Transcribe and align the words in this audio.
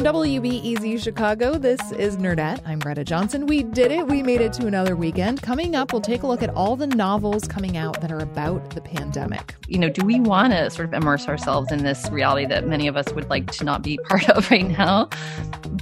From 0.00 0.14
WBEZ 0.14 1.04
Chicago, 1.04 1.58
this 1.58 1.92
is 1.92 2.16
Nerdette. 2.16 2.62
I'm 2.64 2.78
Greta 2.78 3.04
Johnson. 3.04 3.44
We 3.44 3.62
did 3.62 3.92
it. 3.92 4.06
We 4.06 4.22
made 4.22 4.40
it 4.40 4.50
to 4.54 4.66
another 4.66 4.96
weekend. 4.96 5.42
Coming 5.42 5.76
up, 5.76 5.92
we'll 5.92 6.00
take 6.00 6.22
a 6.22 6.26
look 6.26 6.42
at 6.42 6.48
all 6.54 6.74
the 6.74 6.86
novels 6.86 7.46
coming 7.46 7.76
out 7.76 8.00
that 8.00 8.10
are 8.10 8.20
about 8.20 8.70
the 8.70 8.80
pandemic. 8.80 9.54
You 9.68 9.78
know, 9.78 9.90
do 9.90 10.02
we 10.02 10.18
want 10.18 10.54
to 10.54 10.70
sort 10.70 10.88
of 10.88 10.94
immerse 10.94 11.28
ourselves 11.28 11.70
in 11.70 11.84
this 11.84 12.08
reality 12.10 12.46
that 12.46 12.66
many 12.66 12.88
of 12.88 12.96
us 12.96 13.12
would 13.12 13.28
like 13.28 13.50
to 13.50 13.64
not 13.64 13.82
be 13.82 13.98
part 14.08 14.26
of 14.30 14.50
right 14.50 14.66
now? 14.66 15.10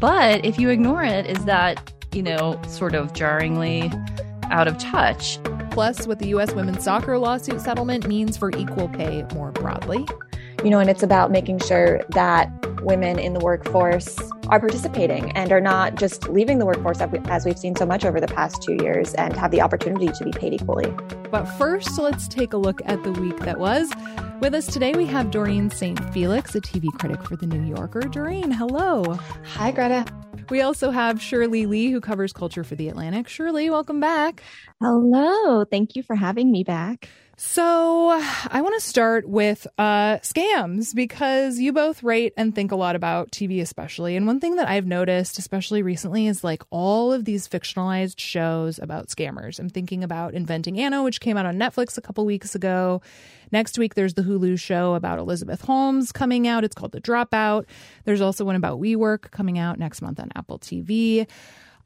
But 0.00 0.44
if 0.44 0.58
you 0.58 0.70
ignore 0.70 1.04
it, 1.04 1.24
is 1.26 1.44
that, 1.44 1.92
you 2.12 2.24
know, 2.24 2.60
sort 2.66 2.96
of 2.96 3.12
jarringly 3.12 3.88
out 4.50 4.66
of 4.66 4.78
touch? 4.78 5.38
Plus, 5.70 6.08
what 6.08 6.18
the 6.18 6.26
U.S. 6.30 6.52
women's 6.54 6.82
soccer 6.82 7.18
lawsuit 7.18 7.60
settlement 7.60 8.08
means 8.08 8.36
for 8.36 8.50
equal 8.50 8.88
pay 8.88 9.24
more 9.32 9.52
broadly. 9.52 10.04
You 10.64 10.70
know, 10.70 10.80
and 10.80 10.90
it's 10.90 11.04
about 11.04 11.30
making 11.30 11.60
sure 11.60 12.02
that 12.08 12.50
women 12.88 13.18
in 13.18 13.34
the 13.34 13.40
workforce 13.40 14.18
are 14.48 14.58
participating 14.58 15.30
and 15.32 15.52
are 15.52 15.60
not 15.60 15.94
just 15.94 16.26
leaving 16.30 16.58
the 16.58 16.64
workforce 16.64 17.02
as 17.02 17.44
we've 17.44 17.58
seen 17.58 17.76
so 17.76 17.84
much 17.84 18.02
over 18.02 18.18
the 18.18 18.26
past 18.26 18.62
two 18.62 18.78
years 18.82 19.12
and 19.14 19.36
have 19.36 19.50
the 19.50 19.60
opportunity 19.60 20.08
to 20.08 20.24
be 20.24 20.30
paid 20.30 20.54
equally. 20.54 20.90
But 21.30 21.44
first, 21.44 21.98
let's 21.98 22.26
take 22.26 22.54
a 22.54 22.56
look 22.56 22.80
at 22.86 23.04
the 23.04 23.12
week 23.12 23.36
that 23.40 23.60
was. 23.60 23.92
With 24.40 24.54
us 24.54 24.66
today, 24.66 24.94
we 24.94 25.04
have 25.04 25.30
Doreen 25.30 25.68
St. 25.68 26.02
Felix, 26.14 26.54
a 26.54 26.62
TV 26.62 26.88
critic 26.98 27.22
for 27.24 27.36
The 27.36 27.46
New 27.46 27.62
Yorker. 27.62 28.00
Doreen, 28.00 28.50
hello. 28.50 29.18
Hi, 29.44 29.70
Greta. 29.70 30.06
We 30.48 30.62
also 30.62 30.90
have 30.90 31.20
Shirley 31.20 31.66
Li, 31.66 31.90
who 31.90 32.00
covers 32.00 32.32
culture 32.32 32.64
for 32.64 32.74
The 32.74 32.88
Atlantic. 32.88 33.28
Shirley, 33.28 33.68
welcome 33.68 34.00
back. 34.00 34.42
Hello. 34.80 35.66
Thank 35.66 35.94
you 35.94 36.02
for 36.02 36.16
having 36.16 36.50
me 36.50 36.64
back. 36.64 37.10
So, 37.40 38.08
I 38.50 38.62
want 38.62 38.74
to 38.74 38.80
start 38.80 39.28
with 39.28 39.64
uh, 39.78 40.16
scams 40.22 40.92
because 40.92 41.60
you 41.60 41.72
both 41.72 42.02
write 42.02 42.32
and 42.36 42.52
think 42.52 42.72
a 42.72 42.76
lot 42.76 42.96
about 42.96 43.30
TV, 43.30 43.60
especially. 43.60 44.16
And 44.16 44.26
one 44.26 44.40
thing 44.40 44.56
that 44.56 44.68
I've 44.68 44.88
noticed, 44.88 45.38
especially 45.38 45.80
recently, 45.80 46.26
is 46.26 46.42
like 46.42 46.64
all 46.70 47.12
of 47.12 47.26
these 47.26 47.46
fictionalized 47.46 48.18
shows 48.18 48.80
about 48.80 49.06
scammers. 49.06 49.60
I'm 49.60 49.68
thinking 49.68 50.02
about 50.02 50.34
Inventing 50.34 50.80
Anna, 50.80 51.04
which 51.04 51.20
came 51.20 51.36
out 51.36 51.46
on 51.46 51.58
Netflix 51.58 51.96
a 51.96 52.00
couple 52.00 52.26
weeks 52.26 52.56
ago. 52.56 53.02
Next 53.52 53.78
week, 53.78 53.94
there's 53.94 54.14
the 54.14 54.22
Hulu 54.22 54.58
show 54.58 54.94
about 54.94 55.20
Elizabeth 55.20 55.60
Holmes 55.60 56.10
coming 56.10 56.48
out. 56.48 56.64
It's 56.64 56.74
called 56.74 56.90
The 56.90 57.00
Dropout. 57.00 57.66
There's 58.04 58.20
also 58.20 58.44
one 58.44 58.56
about 58.56 58.80
WeWork 58.80 59.30
coming 59.30 59.60
out 59.60 59.78
next 59.78 60.02
month 60.02 60.18
on 60.18 60.32
Apple 60.34 60.58
TV. 60.58 61.28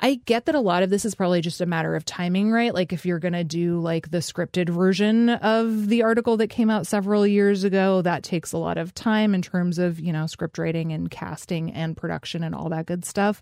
I 0.05 0.20
get 0.25 0.47
that 0.47 0.56
a 0.56 0.61
lot 0.61 0.83
of 0.83 0.91
this 0.91 1.05
is 1.05 1.14
probably 1.14 1.41
just 1.41 1.61
a 1.61 1.67
matter 1.67 1.95
of 1.95 2.05
timing, 2.05 2.50
right? 2.50 2.75
Like 2.75 2.92
if 2.92 3.06
you're 3.06 3.20
going 3.20 3.34
to 3.34 3.45
do 3.45 3.78
like 3.78 4.11
the 4.11 4.19
scripted 4.19 4.69
version 4.69 5.28
of 5.28 5.89
the 5.89 6.03
article 6.03 6.36
that 6.39 6.48
came 6.48 6.70
out 6.70 6.89
several 6.89 7.24
years 7.24 7.63
ago, 7.63 8.02
that 8.02 8.24
takes 8.24 8.52
a 8.52 8.58
lot 8.58 8.79
of 8.79 8.92
time 8.95 9.33
in 9.33 9.42
terms 9.42 9.79
of, 9.79 10.01
you 10.01 10.12
know, 10.12 10.27
script 10.27 10.58
writing 10.58 10.92
and 10.92 11.08
casting 11.08 11.73
and 11.73 11.96
production 11.96 12.42
and 12.42 12.52
all 12.52 12.68
that 12.70 12.86
good 12.86 13.05
stuff. 13.05 13.41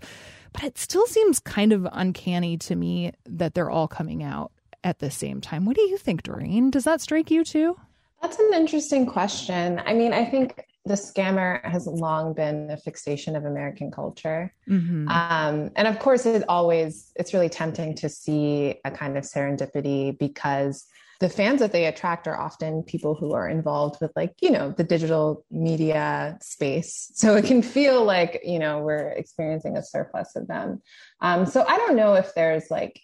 But 0.53 0.65
it 0.65 0.77
still 0.77 1.07
seems 1.07 1.41
kind 1.41 1.73
of 1.73 1.89
uncanny 1.91 2.59
to 2.59 2.77
me 2.77 3.13
that 3.25 3.55
they're 3.55 3.71
all 3.71 3.89
coming 3.89 4.23
out 4.23 4.53
at 4.85 4.99
the 4.99 5.11
same 5.11 5.41
time. 5.41 5.65
What 5.65 5.77
do 5.77 5.83
you 5.83 5.97
think, 5.97 6.25
Doreen? 6.25 6.71
Does 6.71 6.85
that 6.85 7.01
strike 7.01 7.31
you 7.31 7.43
too? 7.43 7.75
That's 8.21 8.39
an 8.39 8.51
interesting 8.53 9.07
question. 9.07 9.81
I 9.87 9.95
mean, 9.95 10.13
I 10.13 10.27
think 10.27 10.67
the 10.87 10.95
scammer 10.95 11.63
has 11.65 11.87
long 11.87 12.33
been 12.33 12.71
a 12.71 12.77
fixation 12.77 13.37
of 13.37 13.45
American 13.45 13.91
culture. 13.91 14.55
Mm-hmm. 14.69 15.09
Um, 15.09 15.71
and 15.77 15.87
of 15.87 15.99
course, 15.99 16.25
it 16.25 16.45
always, 16.49 17.13
it's 17.17 17.35
really 17.35 17.51
tempting 17.51 17.95
to 17.97 18.09
see 18.09 18.77
a 18.85 18.91
kind 18.91 19.19
of 19.19 19.25
serendipity 19.25 20.19
because 20.19 20.87
the 21.21 21.29
fans 21.29 21.61
that 21.61 21.73
they 21.73 21.85
attract 21.85 22.27
are 22.27 22.41
often 22.41 22.83
people 22.83 23.15
who 23.15 23.35
are 23.35 23.47
involved 23.47 24.01
with 24.01 24.11
like 24.17 24.33
you 24.41 24.51
know 24.51 24.71
the 24.73 24.83
digital 24.83 25.45
media 25.51 26.39
space 26.41 27.11
so 27.15 27.37
it 27.37 27.45
can 27.45 27.63
feel 27.63 28.05
like 28.05 28.41
you 28.43 28.59
know 28.59 28.79
we're 28.79 29.11
experiencing 29.11 29.77
a 29.77 29.83
surplus 29.83 30.35
of 30.35 30.49
them 30.49 30.81
um, 31.21 31.47
so 31.47 31.63
i 31.69 31.77
don't 31.77 31.95
know 31.95 32.15
if 32.15 32.35
there's 32.35 32.71
like 32.71 33.01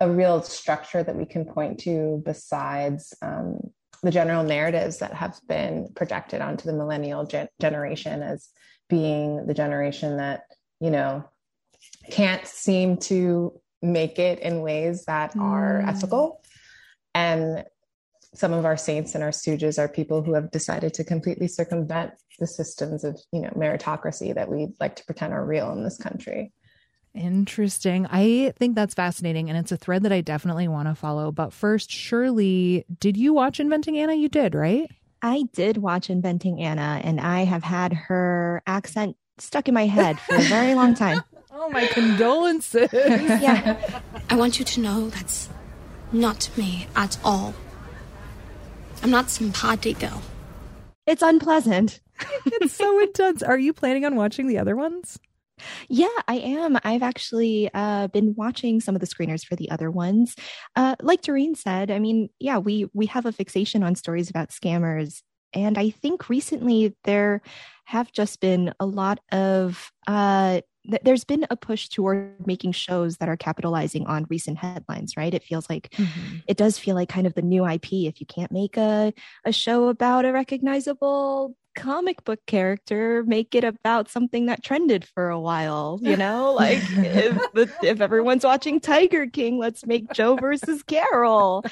a 0.00 0.10
real 0.10 0.42
structure 0.42 1.02
that 1.02 1.16
we 1.16 1.24
can 1.24 1.44
point 1.44 1.78
to 1.78 2.20
besides 2.24 3.14
um, 3.22 3.70
the 4.02 4.10
general 4.10 4.44
narratives 4.44 4.98
that 4.98 5.12
have 5.12 5.38
been 5.48 5.88
projected 5.94 6.40
onto 6.40 6.64
the 6.64 6.72
millennial 6.72 7.24
gen- 7.26 7.48
generation 7.60 8.22
as 8.22 8.48
being 8.88 9.46
the 9.46 9.54
generation 9.54 10.16
that 10.16 10.42
you 10.80 10.90
know 10.90 11.24
can't 12.10 12.46
seem 12.46 12.96
to 12.96 13.52
make 13.82 14.18
it 14.18 14.40
in 14.40 14.60
ways 14.62 15.04
that 15.04 15.34
mm. 15.34 15.42
are 15.42 15.80
ethical 15.80 16.42
and 17.14 17.64
some 18.32 18.52
of 18.52 18.64
our 18.64 18.76
saints 18.76 19.14
and 19.14 19.24
our 19.24 19.30
stooges 19.30 19.78
are 19.78 19.88
people 19.88 20.22
who 20.22 20.34
have 20.34 20.50
decided 20.50 20.94
to 20.94 21.04
completely 21.04 21.48
circumvent 21.48 22.12
the 22.38 22.46
systems 22.46 23.04
of 23.04 23.20
you 23.32 23.40
know 23.40 23.50
meritocracy 23.50 24.34
that 24.34 24.50
we 24.50 24.68
like 24.80 24.96
to 24.96 25.04
pretend 25.04 25.32
are 25.32 25.44
real 25.44 25.72
in 25.72 25.84
this 25.84 25.98
country 25.98 26.52
Interesting. 27.14 28.06
I 28.06 28.52
think 28.56 28.76
that's 28.76 28.94
fascinating. 28.94 29.48
And 29.48 29.58
it's 29.58 29.72
a 29.72 29.76
thread 29.76 30.04
that 30.04 30.12
I 30.12 30.20
definitely 30.20 30.68
want 30.68 30.88
to 30.88 30.94
follow. 30.94 31.32
But 31.32 31.52
first, 31.52 31.90
Shirley, 31.90 32.84
did 33.00 33.16
you 33.16 33.34
watch 33.34 33.58
Inventing 33.58 33.98
Anna? 33.98 34.14
You 34.14 34.28
did, 34.28 34.54
right? 34.54 34.90
I 35.22 35.44
did 35.52 35.76
watch 35.76 36.08
Inventing 36.08 36.60
Anna, 36.60 37.00
and 37.04 37.20
I 37.20 37.44
have 37.44 37.62
had 37.62 37.92
her 37.92 38.62
accent 38.66 39.16
stuck 39.38 39.68
in 39.68 39.74
my 39.74 39.86
head 39.86 40.18
for 40.20 40.36
a 40.36 40.42
very 40.42 40.74
long 40.74 40.94
time. 40.94 41.22
oh, 41.52 41.68
my 41.70 41.86
condolences. 41.86 42.88
yeah. 42.92 44.00
I 44.30 44.36
want 44.36 44.58
you 44.58 44.64
to 44.64 44.80
know 44.80 45.10
that's 45.10 45.50
not 46.12 46.48
me 46.56 46.86
at 46.96 47.18
all. 47.24 47.54
I'm 49.02 49.10
not 49.10 49.30
simpatico. 49.30 50.22
It's 51.06 51.22
unpleasant. 51.22 52.00
it's 52.46 52.74
so 52.74 53.00
intense. 53.00 53.42
Are 53.42 53.58
you 53.58 53.72
planning 53.72 54.04
on 54.04 54.14
watching 54.14 54.46
the 54.46 54.58
other 54.58 54.76
ones? 54.76 55.18
Yeah, 55.88 56.08
I 56.28 56.36
am. 56.36 56.78
I've 56.84 57.02
actually 57.02 57.70
uh, 57.74 58.08
been 58.08 58.34
watching 58.36 58.80
some 58.80 58.94
of 58.94 59.00
the 59.00 59.06
screeners 59.06 59.44
for 59.44 59.56
the 59.56 59.70
other 59.70 59.90
ones. 59.90 60.34
Uh, 60.76 60.96
like 61.02 61.22
Doreen 61.22 61.54
said, 61.54 61.90
I 61.90 61.98
mean, 61.98 62.30
yeah, 62.38 62.58
we 62.58 62.88
we 62.92 63.06
have 63.06 63.26
a 63.26 63.32
fixation 63.32 63.82
on 63.82 63.94
stories 63.94 64.30
about 64.30 64.50
scammers, 64.50 65.22
and 65.52 65.78
I 65.78 65.90
think 65.90 66.28
recently 66.28 66.96
there 67.04 67.42
have 67.84 68.12
just 68.12 68.40
been 68.40 68.72
a 68.78 68.86
lot 68.86 69.18
of 69.32 69.90
uh, 70.06 70.60
th- 70.88 71.02
there's 71.04 71.24
been 71.24 71.46
a 71.50 71.56
push 71.56 71.88
toward 71.88 72.46
making 72.46 72.72
shows 72.72 73.16
that 73.16 73.28
are 73.28 73.36
capitalizing 73.36 74.06
on 74.06 74.26
recent 74.28 74.58
headlines, 74.58 75.16
right? 75.16 75.34
It 75.34 75.42
feels 75.42 75.68
like 75.68 75.90
mm-hmm. 75.90 76.36
it 76.46 76.56
does 76.56 76.78
feel 76.78 76.94
like 76.94 77.08
kind 77.08 77.26
of 77.26 77.34
the 77.34 77.42
new 77.42 77.66
IP. 77.66 77.92
If 77.92 78.20
you 78.20 78.26
can't 78.26 78.52
make 78.52 78.76
a 78.76 79.12
a 79.44 79.52
show 79.52 79.88
about 79.88 80.24
a 80.24 80.32
recognizable 80.32 81.56
comic 81.74 82.24
book 82.24 82.40
character 82.46 83.24
make 83.26 83.54
it 83.54 83.64
about 83.64 84.08
something 84.08 84.46
that 84.46 84.62
trended 84.62 85.04
for 85.04 85.28
a 85.28 85.40
while 85.40 85.98
you 86.02 86.16
know 86.16 86.52
like 86.58 86.78
if, 86.96 87.72
if 87.82 88.00
everyone's 88.00 88.44
watching 88.44 88.80
tiger 88.80 89.26
king 89.26 89.58
let's 89.58 89.86
make 89.86 90.10
joe 90.12 90.36
versus 90.36 90.82
carol 90.82 91.64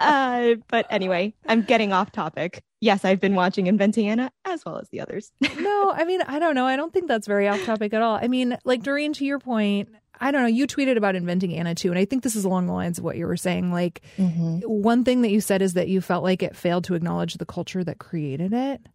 uh, 0.00 0.54
but 0.68 0.86
anyway 0.90 1.32
i'm 1.46 1.62
getting 1.62 1.92
off 1.92 2.12
topic 2.12 2.62
yes 2.80 3.04
i've 3.04 3.20
been 3.20 3.34
watching 3.34 3.66
inventing 3.66 4.08
anna 4.08 4.30
as 4.44 4.64
well 4.64 4.78
as 4.78 4.88
the 4.90 5.00
others 5.00 5.32
no 5.58 5.92
i 5.92 6.04
mean 6.04 6.22
i 6.22 6.38
don't 6.38 6.54
know 6.54 6.66
i 6.66 6.76
don't 6.76 6.92
think 6.92 7.08
that's 7.08 7.26
very 7.26 7.48
off 7.48 7.62
topic 7.64 7.94
at 7.94 8.02
all 8.02 8.16
i 8.16 8.28
mean 8.28 8.56
like 8.64 8.82
doreen 8.82 9.12
to 9.12 9.24
your 9.24 9.38
point 9.38 9.88
I 10.22 10.32
don't 10.32 10.42
know. 10.42 10.48
You 10.48 10.66
tweeted 10.66 10.98
about 10.98 11.16
inventing 11.16 11.54
Anna 11.54 11.74
too, 11.74 11.88
and 11.88 11.98
I 11.98 12.04
think 12.04 12.22
this 12.22 12.36
is 12.36 12.44
along 12.44 12.66
the 12.66 12.74
lines 12.74 12.98
of 12.98 13.04
what 13.04 13.16
you 13.16 13.26
were 13.26 13.38
saying. 13.38 13.72
Like, 13.72 14.02
mm-hmm. 14.18 14.58
one 14.58 15.02
thing 15.02 15.22
that 15.22 15.30
you 15.30 15.40
said 15.40 15.62
is 15.62 15.72
that 15.72 15.88
you 15.88 16.02
felt 16.02 16.22
like 16.22 16.42
it 16.42 16.54
failed 16.54 16.84
to 16.84 16.94
acknowledge 16.94 17.34
the 17.34 17.46
culture 17.46 17.82
that 17.82 17.98
created 17.98 18.52
it 18.52 18.86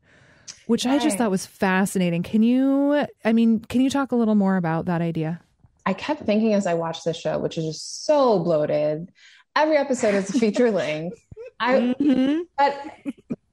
which 0.67 0.85
right. 0.85 0.99
I 0.99 1.03
just 1.03 1.17
thought 1.17 1.31
was 1.31 1.45
fascinating. 1.45 2.23
Can 2.23 2.43
you, 2.43 3.05
I 3.23 3.33
mean, 3.33 3.59
can 3.59 3.81
you 3.81 3.89
talk 3.89 4.11
a 4.11 4.15
little 4.15 4.35
more 4.35 4.57
about 4.57 4.85
that 4.85 5.01
idea? 5.01 5.41
I 5.85 5.93
kept 5.93 6.23
thinking 6.23 6.53
as 6.53 6.65
I 6.65 6.73
watched 6.73 7.03
the 7.05 7.13
show, 7.13 7.37
which 7.37 7.57
is 7.57 7.65
just 7.65 8.05
so 8.05 8.39
bloated. 8.39 9.11
Every 9.55 9.77
episode 9.77 10.15
is 10.15 10.33
a 10.33 10.39
feature 10.39 10.71
length. 10.71 11.19
I, 11.59 11.95
mm-hmm. 11.99 12.41
but 12.57 12.77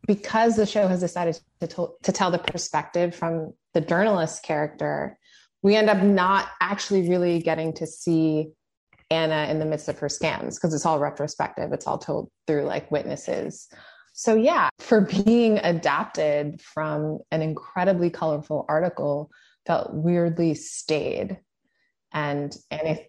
because 0.06 0.56
the 0.56 0.66
show 0.66 0.88
has 0.88 1.00
decided 1.00 1.38
to, 1.60 1.66
to, 1.68 1.88
to 2.02 2.12
tell 2.12 2.30
the 2.30 2.38
perspective 2.38 3.14
from 3.14 3.52
the 3.74 3.80
journalist 3.80 4.42
character, 4.42 5.18
we 5.62 5.76
end 5.76 5.88
up 5.88 6.02
not 6.02 6.48
actually 6.60 7.08
really 7.08 7.38
getting 7.40 7.72
to 7.74 7.86
see 7.86 8.50
Anna 9.10 9.46
in 9.50 9.58
the 9.58 9.66
midst 9.66 9.88
of 9.88 9.98
her 9.98 10.08
scams 10.08 10.54
because 10.54 10.74
it's 10.74 10.86
all 10.86 10.98
retrospective. 10.98 11.72
It's 11.72 11.86
all 11.86 11.98
told 11.98 12.30
through 12.46 12.64
like 12.64 12.90
witnesses. 12.90 13.68
So, 14.12 14.34
yeah, 14.34 14.68
for 14.78 15.02
being 15.02 15.58
adapted 15.58 16.60
from 16.60 17.20
an 17.30 17.40
incredibly 17.42 18.10
colorful 18.10 18.66
article, 18.68 19.30
felt 19.66 19.94
weirdly 19.94 20.54
staid 20.54 21.38
and 22.14 22.56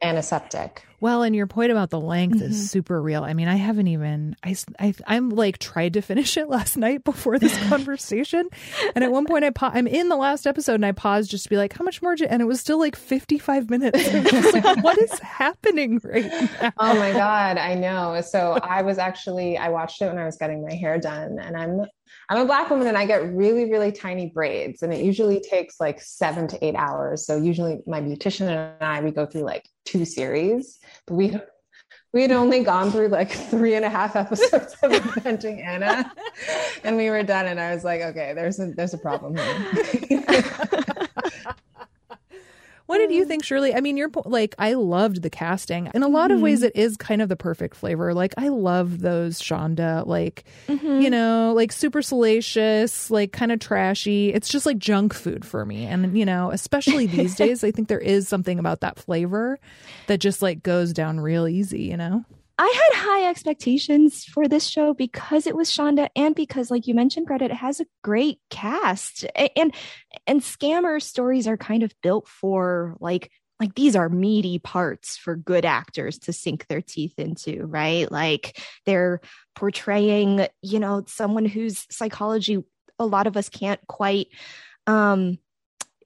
antiseptic. 0.01 0.85
Well, 0.99 1.23
and 1.23 1.35
your 1.35 1.47
point 1.47 1.69
about 1.69 1.89
the 1.89 1.99
length 1.99 2.37
mm-hmm. 2.37 2.45
is 2.45 2.71
super 2.71 3.01
real. 3.01 3.25
I 3.25 3.33
mean, 3.33 3.49
I 3.49 3.55
haven't 3.55 3.87
even 3.87 4.37
I, 4.41 4.55
I 4.79 4.93
I'm 5.05 5.31
like 5.31 5.57
tried 5.57 5.93
to 5.95 6.01
finish 6.01 6.37
it 6.37 6.47
last 6.49 6.77
night 6.77 7.03
before 7.03 7.37
this 7.37 7.57
conversation, 7.67 8.47
and 8.95 9.03
at 9.03 9.11
one 9.11 9.25
point 9.25 9.43
I 9.43 9.49
pa- 9.49 9.71
I'm 9.73 9.87
in 9.87 10.07
the 10.07 10.15
last 10.15 10.47
episode 10.47 10.75
and 10.75 10.85
I 10.85 10.93
paused 10.93 11.29
just 11.29 11.43
to 11.43 11.49
be 11.49 11.57
like, 11.57 11.73
how 11.73 11.83
much 11.83 12.01
more? 12.01 12.13
and 12.13 12.41
it 12.41 12.45
was 12.45 12.59
still 12.59 12.77
like 12.77 12.95
55 12.95 13.71
minutes. 13.71 14.13
like, 14.53 14.83
what 14.83 14.99
is 14.99 15.17
happening 15.19 15.99
right 16.03 16.25
now? 16.25 16.71
Oh 16.77 16.93
my 16.99 17.11
god, 17.11 17.57
I 17.57 17.73
know. 17.73 18.21
So 18.21 18.59
I 18.61 18.83
was 18.83 18.97
actually 18.97 19.57
I 19.57 19.69
watched 19.69 20.01
it 20.01 20.05
when 20.05 20.19
I 20.19 20.25
was 20.25 20.37
getting 20.37 20.65
my 20.65 20.73
hair 20.73 20.99
done, 20.99 21.39
and 21.39 21.57
I'm 21.57 21.85
I'm 22.29 22.39
a 22.39 22.45
black 22.45 22.69
woman 22.69 22.87
and 22.87 22.97
I 22.97 23.05
get 23.05 23.33
really, 23.33 23.69
really 23.71 23.91
tiny 23.91 24.27
braids, 24.29 24.81
and 24.81 24.93
it 24.93 25.03
usually 25.03 25.39
takes 25.39 25.79
like 25.79 26.01
seven 26.01 26.47
to 26.49 26.65
eight 26.65 26.75
hours. 26.75 27.25
So 27.25 27.37
usually 27.37 27.79
my 27.85 28.01
beautician 28.01 28.47
and 28.47 28.83
I 28.83 29.01
we 29.01 29.11
go 29.11 29.25
through 29.25 29.43
like 29.43 29.67
two 29.85 30.05
series, 30.05 30.79
but 31.05 31.15
we 31.15 31.37
we 32.13 32.21
had 32.21 32.31
only 32.31 32.63
gone 32.63 32.91
through 32.91 33.07
like 33.07 33.31
three 33.31 33.73
and 33.73 33.83
a 33.83 33.89
half 33.89 34.15
episodes 34.15 34.75
of 34.83 34.93
inventing 34.93 35.61
Anna, 35.61 36.11
and 36.83 36.95
we 36.95 37.09
were 37.09 37.23
done. 37.23 37.47
And 37.47 37.59
I 37.59 37.73
was 37.73 37.83
like, 37.83 38.01
okay, 38.01 38.33
there's 38.33 38.59
a 38.59 38.67
there's 38.67 38.93
a 38.93 38.99
problem 38.99 39.35
here. 39.35 40.23
What 42.93 42.99
did 42.99 43.11
you 43.11 43.25
think, 43.25 43.43
Shirley? 43.43 43.73
I 43.73 43.81
mean, 43.81 43.97
you're 43.97 44.11
like, 44.23 44.53
I 44.59 44.75
loved 44.75 45.23
the 45.23 45.31
casting. 45.31 45.89
In 45.95 46.03
a 46.03 46.07
lot 46.07 46.27
mm-hmm. 46.27 46.35
of 46.35 46.41
ways, 46.43 46.61
it 46.61 46.75
is 46.75 46.95
kind 46.95 47.23
of 47.23 47.27
the 47.27 47.35
perfect 47.35 47.75
flavor. 47.75 48.13
Like, 48.13 48.35
I 48.37 48.49
love 48.49 48.99
those 48.99 49.41
Shonda, 49.41 50.05
like, 50.05 50.43
mm-hmm. 50.67 51.01
you 51.01 51.09
know, 51.09 51.53
like 51.55 51.71
super 51.71 52.03
salacious, 52.03 53.09
like 53.09 53.31
kind 53.31 53.51
of 53.51 53.59
trashy. 53.59 54.31
It's 54.31 54.47
just 54.47 54.67
like 54.67 54.77
junk 54.77 55.15
food 55.15 55.43
for 55.43 55.65
me. 55.65 55.87
And, 55.87 56.15
you 56.15 56.23
know, 56.23 56.51
especially 56.51 57.07
these 57.07 57.33
days, 57.43 57.63
I 57.63 57.71
think 57.71 57.87
there 57.87 57.97
is 57.97 58.27
something 58.27 58.59
about 58.59 58.81
that 58.81 58.99
flavor 58.99 59.57
that 60.05 60.19
just 60.19 60.43
like 60.43 60.61
goes 60.61 60.93
down 60.93 61.19
real 61.19 61.47
easy, 61.47 61.81
you 61.81 61.97
know? 61.97 62.23
I 62.57 62.67
had 62.67 63.01
high 63.01 63.29
expectations 63.29 64.23
for 64.25 64.47
this 64.47 64.67
show 64.67 64.93
because 64.93 65.47
it 65.47 65.55
was 65.55 65.71
Shonda 65.71 66.09
and 66.15 66.35
because 66.35 66.69
like 66.69 66.87
you 66.87 66.93
mentioned 66.93 67.25
Greta 67.25 67.45
it 67.45 67.51
has 67.51 67.79
a 67.79 67.85
great 68.03 68.39
cast. 68.49 69.25
And 69.55 69.73
and 70.27 70.41
scammer 70.41 71.01
stories 71.01 71.47
are 71.47 71.57
kind 71.57 71.83
of 71.83 71.93
built 72.03 72.27
for 72.27 72.95
like 72.99 73.31
like 73.59 73.75
these 73.75 73.95
are 73.95 74.09
meaty 74.09 74.59
parts 74.59 75.17
for 75.17 75.35
good 75.35 75.65
actors 75.65 76.19
to 76.19 76.33
sink 76.33 76.67
their 76.67 76.81
teeth 76.81 77.17
into 77.17 77.65
right? 77.65 78.11
Like 78.11 78.61
they're 78.85 79.19
portraying 79.55 80.47
you 80.61 80.79
know 80.79 81.03
someone 81.07 81.45
whose 81.45 81.87
psychology 81.89 82.63
a 82.99 83.05
lot 83.05 83.25
of 83.25 83.35
us 83.35 83.49
can't 83.49 83.81
quite 83.87 84.27
um 84.85 85.39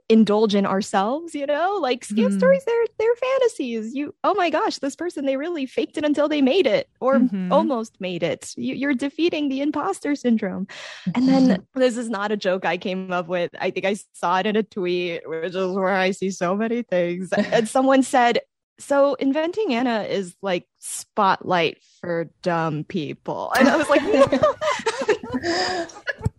indulge 0.09 0.55
in 0.55 0.65
ourselves 0.65 1.35
you 1.35 1.45
know? 1.45 1.77
Like 1.81 2.05
scam 2.05 2.29
mm. 2.29 2.37
stories 2.37 2.63
they're 2.65 2.85
they're 2.97 3.15
fantasies. 3.15 3.93
You 3.93 4.15
oh 4.23 4.33
my 4.33 4.49
gosh 4.49 4.77
this 4.77 4.95
person 4.95 5.25
they 5.25 5.37
really 5.37 5.65
faked 5.65 5.97
it 5.97 6.05
until 6.05 6.27
they 6.27 6.41
made 6.41 6.67
it 6.67 6.89
or 6.99 7.15
mm-hmm. 7.15 7.51
almost 7.51 7.99
made 7.99 8.23
it. 8.23 8.53
You, 8.55 8.89
are 8.89 8.93
defeating 8.93 9.49
the 9.49 9.61
imposter 9.61 10.15
syndrome. 10.15 10.67
And 11.13 11.27
then 11.27 11.65
this 11.75 11.97
is 11.97 12.09
not 12.09 12.31
a 12.31 12.37
joke 12.37 12.65
i 12.65 12.77
came 12.77 13.11
up 13.11 13.27
with. 13.27 13.51
I 13.59 13.71
think 13.71 13.85
i 13.85 13.95
saw 14.13 14.39
it 14.39 14.45
in 14.45 14.55
a 14.55 14.63
tweet 14.63 15.27
which 15.27 15.55
is 15.55 15.75
where 15.75 15.95
i 15.95 16.11
see 16.11 16.31
so 16.31 16.55
many 16.55 16.83
things. 16.83 17.31
And 17.33 17.67
someone 17.69 18.03
said 18.03 18.39
so 18.79 19.15
inventing 19.15 19.73
anna 19.73 20.03
is 20.03 20.35
like 20.41 20.67
spotlight 20.79 21.79
for 21.99 22.29
dumb 22.41 22.83
people. 22.83 23.51
And 23.57 23.67
i 23.67 23.75
was 23.75 23.89
like 23.89 24.01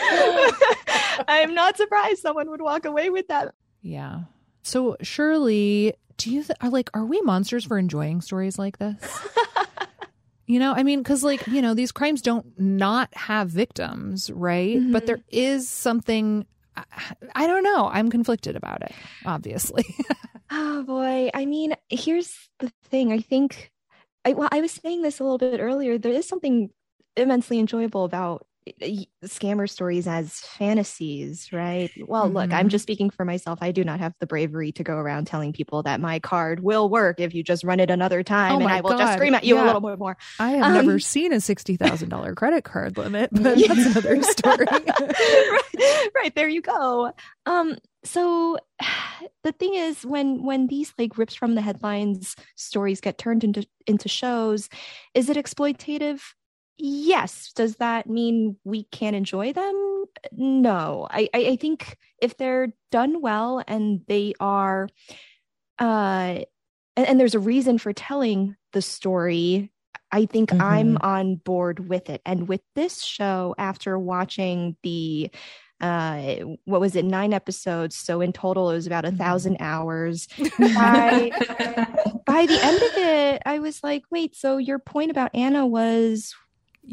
I'm 1.28 1.54
not 1.54 1.76
surprised 1.76 2.20
someone 2.20 2.50
would 2.50 2.62
walk 2.62 2.84
away 2.84 3.10
with 3.10 3.28
that. 3.28 3.54
Yeah. 3.82 4.22
So 4.62 4.96
Shirley, 5.02 5.94
do 6.16 6.30
you 6.30 6.42
th- 6.42 6.56
are 6.60 6.70
like 6.70 6.90
are 6.94 7.04
we 7.04 7.20
monsters 7.22 7.64
for 7.64 7.78
enjoying 7.78 8.20
stories 8.20 8.58
like 8.58 8.78
this? 8.78 8.96
you 10.46 10.58
know, 10.58 10.72
I 10.72 10.82
mean, 10.82 11.00
because 11.00 11.24
like 11.24 11.46
you 11.46 11.62
know, 11.62 11.74
these 11.74 11.92
crimes 11.92 12.22
don't 12.22 12.46
not 12.58 13.08
have 13.14 13.48
victims, 13.48 14.30
right? 14.30 14.76
Mm-hmm. 14.76 14.92
But 14.92 15.06
there 15.06 15.20
is 15.28 15.68
something. 15.68 16.46
I, 16.76 16.84
I 17.34 17.46
don't 17.46 17.62
know. 17.62 17.88
I'm 17.92 18.10
conflicted 18.10 18.56
about 18.56 18.82
it. 18.82 18.92
Obviously. 19.24 19.84
oh 20.50 20.82
boy. 20.82 21.30
I 21.32 21.46
mean, 21.46 21.74
here's 21.88 22.48
the 22.58 22.70
thing. 22.84 23.12
I 23.12 23.18
think. 23.18 23.70
I, 24.24 24.32
well, 24.32 24.48
I 24.50 24.60
was 24.60 24.72
saying 24.72 25.02
this 25.02 25.20
a 25.20 25.22
little 25.22 25.38
bit 25.38 25.60
earlier. 25.60 25.96
There 25.96 26.12
is 26.12 26.26
something 26.28 26.70
immensely 27.16 27.58
enjoyable 27.58 28.04
about 28.04 28.46
scammer 29.24 29.68
stories 29.68 30.06
as 30.06 30.40
fantasies, 30.40 31.52
right? 31.52 31.90
Well, 32.06 32.24
mm-hmm. 32.24 32.36
look, 32.36 32.52
I'm 32.52 32.60
mm-hmm. 32.60 32.68
just 32.68 32.82
speaking 32.82 33.10
for 33.10 33.24
myself. 33.24 33.58
I 33.62 33.72
do 33.72 33.84
not 33.84 34.00
have 34.00 34.14
the 34.20 34.26
bravery 34.26 34.72
to 34.72 34.84
go 34.84 34.94
around 34.94 35.26
telling 35.26 35.52
people 35.52 35.82
that 35.84 36.00
my 36.00 36.18
card 36.18 36.60
will 36.60 36.88
work 36.88 37.20
if 37.20 37.34
you 37.34 37.42
just 37.42 37.64
run 37.64 37.80
it 37.80 37.90
another 37.90 38.22
time 38.22 38.52
oh 38.52 38.60
and 38.60 38.68
I 38.68 38.80
will 38.80 38.90
God. 38.90 38.98
just 38.98 39.14
scream 39.14 39.34
at 39.34 39.44
you 39.44 39.56
yeah. 39.56 39.64
a 39.64 39.66
little 39.66 39.80
bit 39.80 39.98
more. 39.98 40.16
I 40.38 40.52
have 40.52 40.66
um, 40.66 40.74
never 40.74 40.98
seen 40.98 41.32
a 41.32 41.36
$60,000 41.36 42.36
credit 42.36 42.64
card 42.64 42.96
limit, 42.96 43.30
but 43.32 43.42
that's 43.68 43.96
another 43.96 44.22
story. 44.22 44.66
right, 44.70 46.10
right, 46.14 46.34
there 46.34 46.48
you 46.48 46.62
go. 46.62 47.12
Um 47.46 47.76
so 48.04 48.58
the 49.44 49.52
thing 49.52 49.74
is 49.74 50.04
when 50.04 50.42
when 50.42 50.66
these 50.66 50.92
like 50.98 51.18
rips 51.18 51.34
from 51.34 51.54
the 51.54 51.60
headlines 51.60 52.36
stories 52.56 53.00
get 53.00 53.18
turned 53.18 53.44
into 53.44 53.66
into 53.86 54.08
shows 54.08 54.68
is 55.14 55.28
it 55.28 55.36
exploitative 55.36 56.20
yes. 56.78 57.52
Does 57.54 57.76
that 57.76 58.08
mean 58.08 58.56
we 58.64 58.84
can't 58.84 59.16
enjoy 59.16 59.52
them? 59.52 60.04
No. 60.32 61.06
I, 61.10 61.28
I, 61.34 61.38
I 61.38 61.56
think 61.56 61.96
if 62.20 62.36
they're 62.36 62.72
done 62.90 63.20
well 63.20 63.62
and 63.66 64.00
they 64.08 64.34
are 64.40 64.88
uh 65.78 66.40
and, 66.96 67.06
and 67.06 67.20
there's 67.20 67.34
a 67.34 67.40
reason 67.40 67.78
for 67.78 67.92
telling 67.92 68.56
the 68.72 68.82
story 68.82 69.70
i 70.10 70.24
think 70.26 70.50
mm-hmm. 70.50 70.60
i'm 70.60 70.98
on 71.02 71.36
board 71.36 71.88
with 71.88 72.10
it. 72.10 72.20
And 72.26 72.48
with 72.48 72.62
this 72.74 73.02
show 73.02 73.54
after 73.58 73.98
watching 73.98 74.76
the 74.82 75.30
uh 75.80 76.36
what 76.64 76.80
was 76.80 76.96
it? 76.96 77.04
Nine 77.04 77.32
episodes. 77.32 77.94
So 77.94 78.20
in 78.20 78.32
total 78.32 78.70
it 78.70 78.74
was 78.74 78.88
about 78.88 79.04
a 79.04 79.08
mm-hmm. 79.08 79.18
thousand 79.18 79.58
hours. 79.60 80.26
By, 80.58 81.30
by 82.26 82.46
the 82.46 82.58
end 82.62 82.76
of 82.76 82.92
it 82.96 83.42
i 83.46 83.58
was 83.58 83.82
like 83.82 84.02
wait 84.10 84.36
so 84.36 84.58
your 84.58 84.78
point 84.78 85.10
about 85.10 85.30
anna 85.34 85.66
was 85.66 86.34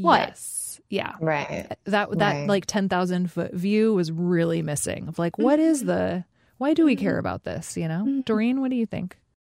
what? 0.03 0.19
Yes. 0.19 0.81
Yeah. 0.89 1.13
Right. 1.19 1.67
That 1.85 2.11
that 2.11 2.33
right. 2.33 2.47
like 2.47 2.65
10,000 2.65 3.31
foot 3.31 3.53
view 3.53 3.93
was 3.93 4.11
really 4.11 4.61
missing. 4.61 5.07
Of 5.07 5.19
like 5.19 5.37
what 5.37 5.59
is 5.59 5.79
mm-hmm. 5.79 5.87
the 5.87 6.25
why 6.57 6.73
do 6.73 6.85
we 6.85 6.95
care 6.95 7.13
mm-hmm. 7.13 7.19
about 7.19 7.43
this, 7.43 7.75
you 7.75 7.87
know? 7.87 8.03
Mm-hmm. 8.05 8.21
Doreen, 8.21 8.61
what 8.61 8.69
do 8.69 8.77
you 8.77 8.85
think? 8.85 9.17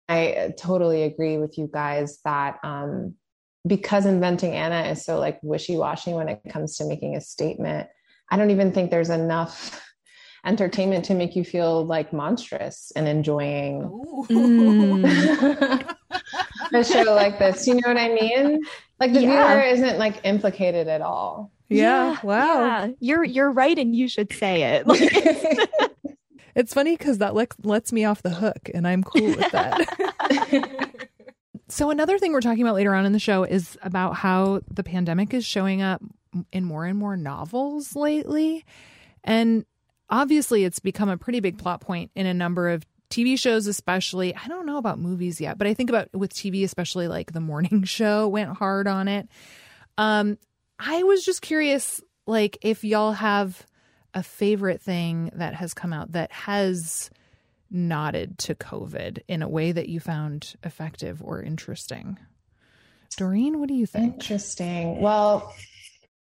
I 0.08 0.32
uh, 0.32 0.50
totally 0.56 1.02
agree 1.02 1.36
with 1.36 1.58
you 1.58 1.68
guys 1.72 2.20
that 2.24 2.58
um 2.62 3.14
because 3.66 4.06
inventing 4.06 4.52
Anna 4.52 4.88
is 4.90 5.04
so 5.04 5.18
like 5.18 5.40
wishy-washy 5.42 6.12
when 6.12 6.28
it 6.28 6.40
comes 6.48 6.76
to 6.76 6.84
making 6.84 7.16
a 7.16 7.20
statement, 7.20 7.88
I 8.30 8.36
don't 8.36 8.50
even 8.50 8.72
think 8.72 8.90
there's 8.90 9.10
enough 9.10 9.82
entertainment 10.46 11.04
to 11.06 11.14
make 11.14 11.36
you 11.36 11.44
feel 11.44 11.84
like 11.84 12.12
monstrous 12.12 12.92
and 12.94 13.08
enjoying 13.08 13.82
mm. 14.30 15.94
a 16.72 16.84
show 16.84 17.14
like 17.14 17.38
this. 17.38 17.66
You 17.66 17.74
know 17.74 17.88
what 17.88 17.98
I 17.98 18.08
mean? 18.08 18.62
Like 19.00 19.12
the 19.12 19.22
yeah. 19.22 19.54
viewer 19.54 19.62
isn't 19.62 19.98
like 19.98 20.20
implicated 20.24 20.88
at 20.88 21.02
all. 21.02 21.50
Yeah. 21.68 22.12
yeah 22.12 22.18
wow. 22.22 22.64
Yeah. 22.64 22.88
You're 23.00 23.24
you're 23.24 23.50
right 23.50 23.78
and 23.78 23.94
you 23.94 24.08
should 24.08 24.32
say 24.32 24.80
it. 24.80 25.68
it's 26.54 26.72
funny 26.72 26.96
because 26.96 27.18
that 27.18 27.34
le- 27.34 27.48
lets 27.62 27.92
me 27.92 28.04
off 28.04 28.22
the 28.22 28.30
hook 28.30 28.70
and 28.72 28.86
I'm 28.86 29.02
cool 29.02 29.26
with 29.26 29.50
that. 29.50 31.08
so 31.68 31.90
another 31.90 32.18
thing 32.18 32.32
we're 32.32 32.40
talking 32.40 32.62
about 32.62 32.76
later 32.76 32.94
on 32.94 33.04
in 33.04 33.12
the 33.12 33.18
show 33.18 33.42
is 33.42 33.76
about 33.82 34.14
how 34.14 34.60
the 34.70 34.84
pandemic 34.84 35.34
is 35.34 35.44
showing 35.44 35.82
up 35.82 36.00
in 36.52 36.64
more 36.64 36.84
and 36.84 36.98
more 36.98 37.16
novels 37.16 37.96
lately. 37.96 38.64
And 39.24 39.64
obviously 40.10 40.64
it's 40.64 40.78
become 40.78 41.08
a 41.08 41.16
pretty 41.16 41.40
big 41.40 41.58
plot 41.58 41.80
point 41.80 42.10
in 42.14 42.26
a 42.26 42.34
number 42.34 42.68
of 42.68 42.84
TV 43.10 43.38
shows, 43.38 43.66
especially. 43.66 44.34
I 44.34 44.48
don't 44.48 44.66
know 44.66 44.78
about 44.78 44.98
movies 44.98 45.40
yet, 45.40 45.58
but 45.58 45.66
I 45.66 45.74
think 45.74 45.90
about 45.90 46.12
with 46.12 46.34
TV, 46.34 46.64
especially 46.64 47.08
like 47.08 47.32
the 47.32 47.40
morning 47.40 47.82
show 47.84 48.28
went 48.28 48.56
hard 48.56 48.86
on 48.86 49.08
it. 49.08 49.28
Um, 49.98 50.38
I 50.78 51.02
was 51.04 51.24
just 51.24 51.40
curious, 51.40 52.00
like, 52.26 52.58
if 52.60 52.84
y'all 52.84 53.12
have 53.12 53.66
a 54.14 54.22
favorite 54.22 54.80
thing 54.80 55.30
that 55.34 55.54
has 55.54 55.74
come 55.74 55.92
out 55.92 56.12
that 56.12 56.32
has 56.32 57.10
nodded 57.70 58.38
to 58.38 58.54
COVID 58.54 59.18
in 59.28 59.42
a 59.42 59.48
way 59.48 59.72
that 59.72 59.88
you 59.88 60.00
found 60.00 60.54
effective 60.62 61.22
or 61.22 61.42
interesting. 61.42 62.18
Doreen, 63.16 63.58
what 63.58 63.68
do 63.68 63.74
you 63.74 63.86
think? 63.86 64.14
Interesting. 64.14 65.00
Well, 65.00 65.54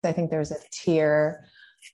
I 0.03 0.11
think 0.11 0.29
there's 0.29 0.51
a 0.51 0.57
tier 0.71 1.45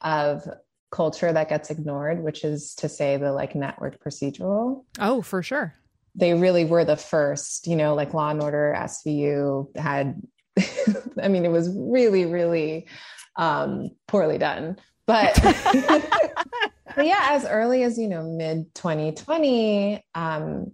of 0.01 0.47
culture 0.91 1.31
that 1.31 1.49
gets 1.49 1.69
ignored, 1.69 2.23
which 2.23 2.43
is 2.43 2.75
to 2.75 2.89
say 2.89 3.17
the 3.17 3.31
like 3.31 3.55
network 3.55 4.03
procedural. 4.03 4.85
Oh, 4.99 5.21
for 5.21 5.43
sure. 5.43 5.75
They 6.15 6.33
really 6.33 6.65
were 6.65 6.85
the 6.85 6.97
first, 6.97 7.67
you 7.67 7.75
know, 7.75 7.95
like 7.95 8.13
Law 8.13 8.29
and 8.29 8.41
Order, 8.41 8.75
SVU 8.77 9.75
had, 9.77 10.21
I 11.21 11.27
mean, 11.27 11.45
it 11.45 11.51
was 11.51 11.69
really, 11.73 12.25
really 12.25 12.87
um, 13.35 13.91
poorly 14.07 14.37
done. 14.37 14.77
But, 15.05 15.39
but 15.41 17.05
yeah, 17.05 17.27
as 17.31 17.45
early 17.45 17.83
as, 17.83 17.97
you 17.97 18.07
know, 18.07 18.23
mid 18.23 18.73
2020, 18.75 20.03
um, 20.15 20.71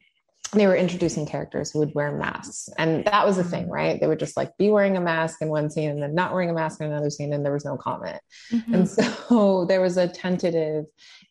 they 0.55 0.67
were 0.67 0.75
introducing 0.75 1.25
characters 1.25 1.71
who 1.71 1.79
would 1.79 1.93
wear 1.93 2.11
masks. 2.11 2.69
And 2.77 3.05
that 3.05 3.25
was 3.25 3.37
the 3.37 3.43
thing, 3.43 3.69
right? 3.69 3.99
They 3.99 4.07
would 4.07 4.19
just 4.19 4.37
like 4.37 4.57
be 4.57 4.69
wearing 4.69 4.97
a 4.97 5.01
mask 5.01 5.41
in 5.41 5.49
one 5.49 5.69
scene 5.69 5.89
and 5.89 6.01
then 6.01 6.15
not 6.15 6.33
wearing 6.33 6.49
a 6.49 6.53
mask 6.53 6.81
in 6.81 6.87
another 6.87 7.09
scene, 7.09 7.33
and 7.33 7.45
there 7.45 7.53
was 7.53 7.65
no 7.65 7.77
comment. 7.77 8.19
Mm-hmm. 8.51 8.73
And 8.73 8.89
so 9.29 9.65
there 9.65 9.81
was 9.81 9.97
a 9.97 10.07
tentative 10.07 10.85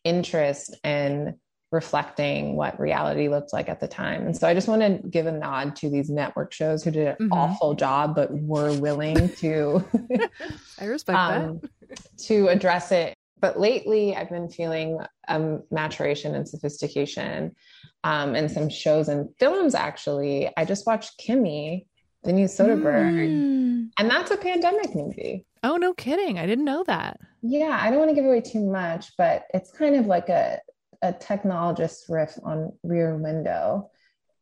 interest 0.04 0.76
in 0.84 1.38
reflecting 1.74 2.54
what 2.54 2.78
reality 2.78 3.28
looked 3.28 3.52
like 3.52 3.68
at 3.68 3.80
the 3.80 3.88
time. 3.88 4.26
And 4.26 4.36
so 4.36 4.46
I 4.46 4.54
just 4.54 4.68
want 4.68 4.80
to 4.82 5.08
give 5.08 5.26
a 5.26 5.32
nod 5.32 5.74
to 5.76 5.90
these 5.90 6.08
network 6.08 6.52
shows 6.52 6.84
who 6.84 6.92
did 6.92 7.08
an 7.08 7.14
mm-hmm. 7.14 7.32
awful 7.32 7.74
job, 7.74 8.14
but 8.14 8.30
were 8.32 8.72
willing 8.78 9.28
to 9.36 9.84
I 10.78 10.84
respect 10.84 11.18
um, 11.18 11.60
that. 11.60 11.98
to 12.26 12.48
address 12.48 12.92
it. 12.92 13.13
But 13.44 13.60
lately 13.60 14.16
I've 14.16 14.30
been 14.30 14.48
feeling 14.48 15.00
um, 15.28 15.64
maturation 15.70 16.34
and 16.34 16.48
sophistication 16.48 17.54
um, 18.02 18.34
and 18.34 18.50
some 18.50 18.70
shows 18.70 19.10
and 19.10 19.28
films 19.38 19.74
actually. 19.74 20.50
I 20.56 20.64
just 20.64 20.86
watched 20.86 21.18
Kimi, 21.18 21.86
the 22.22 22.32
new 22.32 22.46
Soderbergh, 22.46 23.28
mm. 23.28 23.90
and 23.98 24.10
that's 24.10 24.30
a 24.30 24.38
pandemic 24.38 24.94
movie. 24.94 25.44
Oh, 25.62 25.76
no 25.76 25.92
kidding. 25.92 26.38
I 26.38 26.46
didn't 26.46 26.64
know 26.64 26.84
that. 26.86 27.20
Yeah, 27.42 27.78
I 27.78 27.90
don't 27.90 27.98
want 27.98 28.08
to 28.08 28.14
give 28.14 28.24
away 28.24 28.40
too 28.40 28.64
much, 28.64 29.12
but 29.18 29.44
it's 29.52 29.70
kind 29.70 29.94
of 29.96 30.06
like 30.06 30.30
a 30.30 30.60
a 31.02 31.12
technologist 31.12 32.08
riff 32.08 32.38
on 32.44 32.72
Rear 32.82 33.14
Window. 33.14 33.90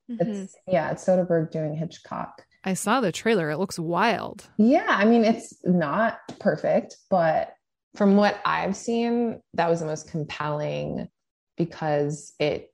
Mm-hmm. 0.09 0.30
It's 0.30 0.54
yeah, 0.68 0.92
it's 0.92 1.04
Soderbergh 1.04 1.50
doing 1.50 1.75
Hitchcock. 1.75 2.44
I 2.62 2.75
saw 2.75 3.00
the 3.00 3.11
trailer. 3.11 3.50
It 3.50 3.59
looks 3.59 3.80
wild. 3.80 4.49
Yeah, 4.59 4.87
I 4.87 5.06
mean 5.06 5.25
it's 5.25 5.56
not 5.64 6.18
perfect, 6.38 6.99
but 7.11 7.52
from 7.94 8.16
what 8.16 8.40
I've 8.44 8.76
seen, 8.76 9.40
that 9.54 9.68
was 9.68 9.80
the 9.80 9.87
most 9.87 10.11
compelling 10.11 11.08
because 11.56 12.32
it 12.38 12.72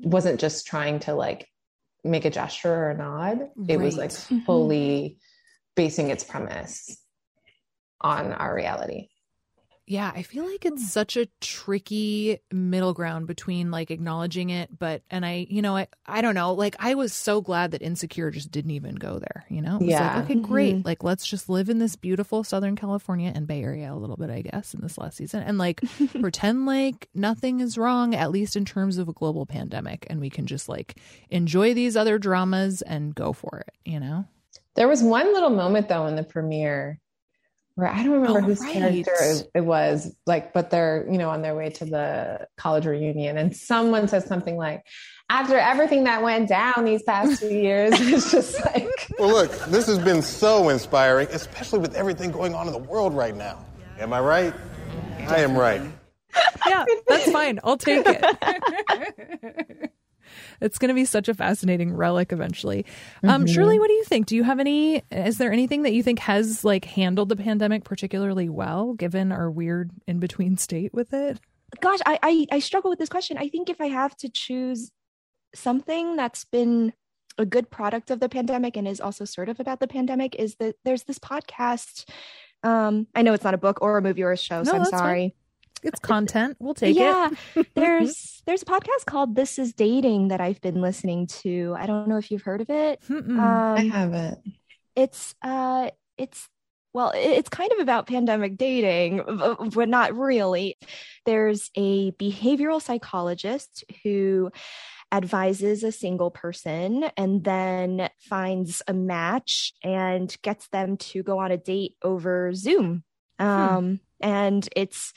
wasn't 0.00 0.40
just 0.40 0.66
trying 0.66 0.98
to 1.00 1.14
like 1.14 1.48
make 2.02 2.24
a 2.24 2.30
gesture 2.30 2.72
or 2.72 2.90
a 2.90 2.96
nod. 2.96 3.48
It 3.68 3.78
was 3.78 3.96
like 3.96 4.10
mm-hmm. 4.10 4.40
fully 4.40 5.18
basing 5.76 6.10
its 6.10 6.24
premise 6.24 7.00
on 8.00 8.32
our 8.32 8.54
reality. 8.54 9.08
Yeah, 9.86 10.10
I 10.14 10.22
feel 10.22 10.50
like 10.50 10.64
it's 10.64 10.90
such 10.90 11.18
a 11.18 11.26
tricky 11.42 12.38
middle 12.50 12.94
ground 12.94 13.26
between 13.26 13.70
like 13.70 13.90
acknowledging 13.90 14.48
it, 14.48 14.70
but 14.78 15.02
and 15.10 15.26
I, 15.26 15.46
you 15.50 15.60
know, 15.60 15.76
I 15.76 15.88
I 16.06 16.22
don't 16.22 16.34
know. 16.34 16.54
Like 16.54 16.74
I 16.78 16.94
was 16.94 17.12
so 17.12 17.42
glad 17.42 17.72
that 17.72 17.82
Insecure 17.82 18.30
just 18.30 18.50
didn't 18.50 18.70
even 18.70 18.94
go 18.94 19.18
there. 19.18 19.44
You 19.50 19.60
know, 19.60 19.78
yeah. 19.82 20.16
Like, 20.16 20.24
okay, 20.24 20.34
great. 20.36 20.76
Mm-hmm. 20.76 20.88
Like 20.88 21.04
let's 21.04 21.26
just 21.26 21.50
live 21.50 21.68
in 21.68 21.80
this 21.80 21.96
beautiful 21.96 22.44
Southern 22.44 22.76
California 22.76 23.30
and 23.34 23.46
Bay 23.46 23.62
Area 23.62 23.92
a 23.92 23.96
little 23.96 24.16
bit, 24.16 24.30
I 24.30 24.40
guess, 24.40 24.72
in 24.72 24.80
this 24.80 24.96
last 24.96 25.18
season, 25.18 25.42
and 25.42 25.58
like 25.58 25.82
pretend 26.20 26.64
like 26.64 27.10
nothing 27.14 27.60
is 27.60 27.76
wrong, 27.76 28.14
at 28.14 28.30
least 28.30 28.56
in 28.56 28.64
terms 28.64 28.96
of 28.96 29.10
a 29.10 29.12
global 29.12 29.44
pandemic, 29.44 30.06
and 30.08 30.18
we 30.18 30.30
can 30.30 30.46
just 30.46 30.66
like 30.66 30.96
enjoy 31.28 31.74
these 31.74 31.94
other 31.94 32.16
dramas 32.18 32.80
and 32.80 33.14
go 33.14 33.34
for 33.34 33.64
it. 33.66 33.74
You 33.84 34.00
know. 34.00 34.24
There 34.76 34.88
was 34.88 35.02
one 35.02 35.32
little 35.34 35.50
moment 35.50 35.88
though 35.88 36.06
in 36.06 36.16
the 36.16 36.24
premiere 36.24 37.00
where 37.74 37.88
I 37.88 38.02
don't 38.02 38.12
remember 38.12 38.38
oh, 38.38 38.42
whose 38.42 38.60
right. 38.60 38.72
character 38.72 39.16
it, 39.54 39.64
was 39.64 40.14
like, 40.26 40.52
but 40.52 40.70
they're, 40.70 41.06
you 41.10 41.18
know, 41.18 41.30
on 41.30 41.42
their 41.42 41.56
way 41.56 41.70
to 41.70 41.84
the 41.84 42.46
college 42.56 42.86
reunion 42.86 43.36
and 43.36 43.56
someone 43.56 44.06
says 44.06 44.26
something 44.26 44.56
like, 44.56 44.84
after 45.30 45.58
everything 45.58 46.04
that 46.04 46.22
went 46.22 46.48
down 46.48 46.84
these 46.84 47.02
past 47.02 47.40
two 47.40 47.48
years, 47.54 47.92
it's 47.96 48.30
just 48.30 48.64
like. 48.64 49.12
well, 49.18 49.28
look, 49.28 49.50
this 49.66 49.86
has 49.86 49.98
been 49.98 50.22
so 50.22 50.68
inspiring, 50.68 51.28
especially 51.32 51.80
with 51.80 51.94
everything 51.94 52.30
going 52.30 52.54
on 52.54 52.66
in 52.66 52.72
the 52.72 52.78
world 52.78 53.14
right 53.14 53.34
now. 53.34 53.64
Am 53.98 54.12
I 54.12 54.20
right? 54.20 54.54
I 55.28 55.38
am 55.38 55.56
right. 55.56 55.82
Yeah, 56.66 56.84
that's 57.06 57.30
fine. 57.30 57.60
I'll 57.64 57.76
take 57.76 58.04
it. 58.06 59.90
it's 60.60 60.78
going 60.78 60.88
to 60.88 60.94
be 60.94 61.04
such 61.04 61.28
a 61.28 61.34
fascinating 61.34 61.92
relic 61.92 62.32
eventually. 62.32 62.84
Um, 63.22 63.44
mm-hmm. 63.44 63.54
Shirley, 63.54 63.78
what 63.78 63.88
do 63.88 63.94
you 63.94 64.04
think? 64.04 64.26
Do 64.26 64.36
you 64.36 64.44
have 64.44 64.60
any? 64.60 65.02
Is 65.10 65.38
there 65.38 65.52
anything 65.52 65.82
that 65.82 65.92
you 65.92 66.02
think 66.02 66.18
has 66.20 66.64
like 66.64 66.84
handled 66.84 67.28
the 67.28 67.36
pandemic 67.36 67.84
particularly 67.84 68.48
well, 68.48 68.94
given 68.94 69.32
our 69.32 69.50
weird 69.50 69.90
in 70.06 70.18
between 70.18 70.56
state 70.56 70.92
with 70.92 71.12
it? 71.12 71.40
Gosh, 71.80 72.00
I, 72.06 72.18
I 72.22 72.46
I 72.52 72.58
struggle 72.60 72.90
with 72.90 72.98
this 72.98 73.08
question. 73.08 73.36
I 73.38 73.48
think 73.48 73.68
if 73.68 73.80
I 73.80 73.86
have 73.86 74.16
to 74.18 74.28
choose 74.28 74.90
something 75.54 76.16
that's 76.16 76.44
been 76.44 76.92
a 77.36 77.44
good 77.44 77.70
product 77.70 78.10
of 78.10 78.20
the 78.20 78.28
pandemic 78.28 78.76
and 78.76 78.86
is 78.86 79.00
also 79.00 79.24
sort 79.24 79.48
of 79.48 79.58
about 79.58 79.80
the 79.80 79.88
pandemic 79.88 80.36
is 80.36 80.54
that 80.56 80.76
there's 80.84 81.02
this 81.04 81.18
podcast 81.18 82.04
um, 82.64 83.06
I 83.14 83.22
know 83.22 83.34
it's 83.34 83.44
not 83.44 83.54
a 83.54 83.58
book 83.58 83.78
or 83.82 83.98
a 83.98 84.02
movie 84.02 84.22
or 84.22 84.32
a 84.32 84.38
show, 84.38 84.62
no, 84.62 84.64
so 84.64 84.76
I'm 84.78 84.84
sorry. 84.86 85.34
Fine 85.84 85.90
it's 85.92 86.00
content. 86.00 86.56
We'll 86.58 86.74
take 86.74 86.96
yeah, 86.96 87.28
it. 87.28 87.38
Yeah. 87.54 87.62
there's 87.74 88.42
there's 88.46 88.62
a 88.62 88.66
podcast 88.66 89.06
called 89.06 89.34
This 89.34 89.58
Is 89.58 89.72
Dating 89.72 90.28
that 90.28 90.40
I've 90.40 90.60
been 90.60 90.80
listening 90.80 91.26
to. 91.42 91.74
I 91.78 91.86
don't 91.86 92.08
know 92.08 92.16
if 92.16 92.30
you've 92.30 92.42
heard 92.42 92.60
of 92.60 92.70
it. 92.70 93.00
Um, 93.10 93.40
I 93.40 93.90
haven't. 93.92 94.38
It's 94.96 95.34
uh 95.42 95.90
it's 96.16 96.48
well, 96.94 97.12
it's 97.14 97.48
kind 97.48 97.72
of 97.72 97.80
about 97.80 98.06
pandemic 98.06 98.56
dating, 98.56 99.20
but 99.74 99.88
not 99.88 100.14
really. 100.14 100.78
There's 101.26 101.70
a 101.74 102.12
behavioral 102.12 102.80
psychologist 102.80 103.84
who 104.04 104.52
advises 105.10 105.82
a 105.82 105.92
single 105.92 106.30
person 106.30 107.04
and 107.16 107.42
then 107.42 108.08
finds 108.20 108.80
a 108.86 108.92
match 108.92 109.72
and 109.82 110.34
gets 110.42 110.68
them 110.68 110.96
to 110.96 111.22
go 111.22 111.38
on 111.38 111.50
a 111.50 111.56
date 111.56 111.96
over 112.02 112.54
Zoom. 112.54 113.02
Hmm. 113.38 113.46
Um, 113.46 113.84
hmm. 113.84 113.94
And 114.20 114.68
it's 114.76 115.12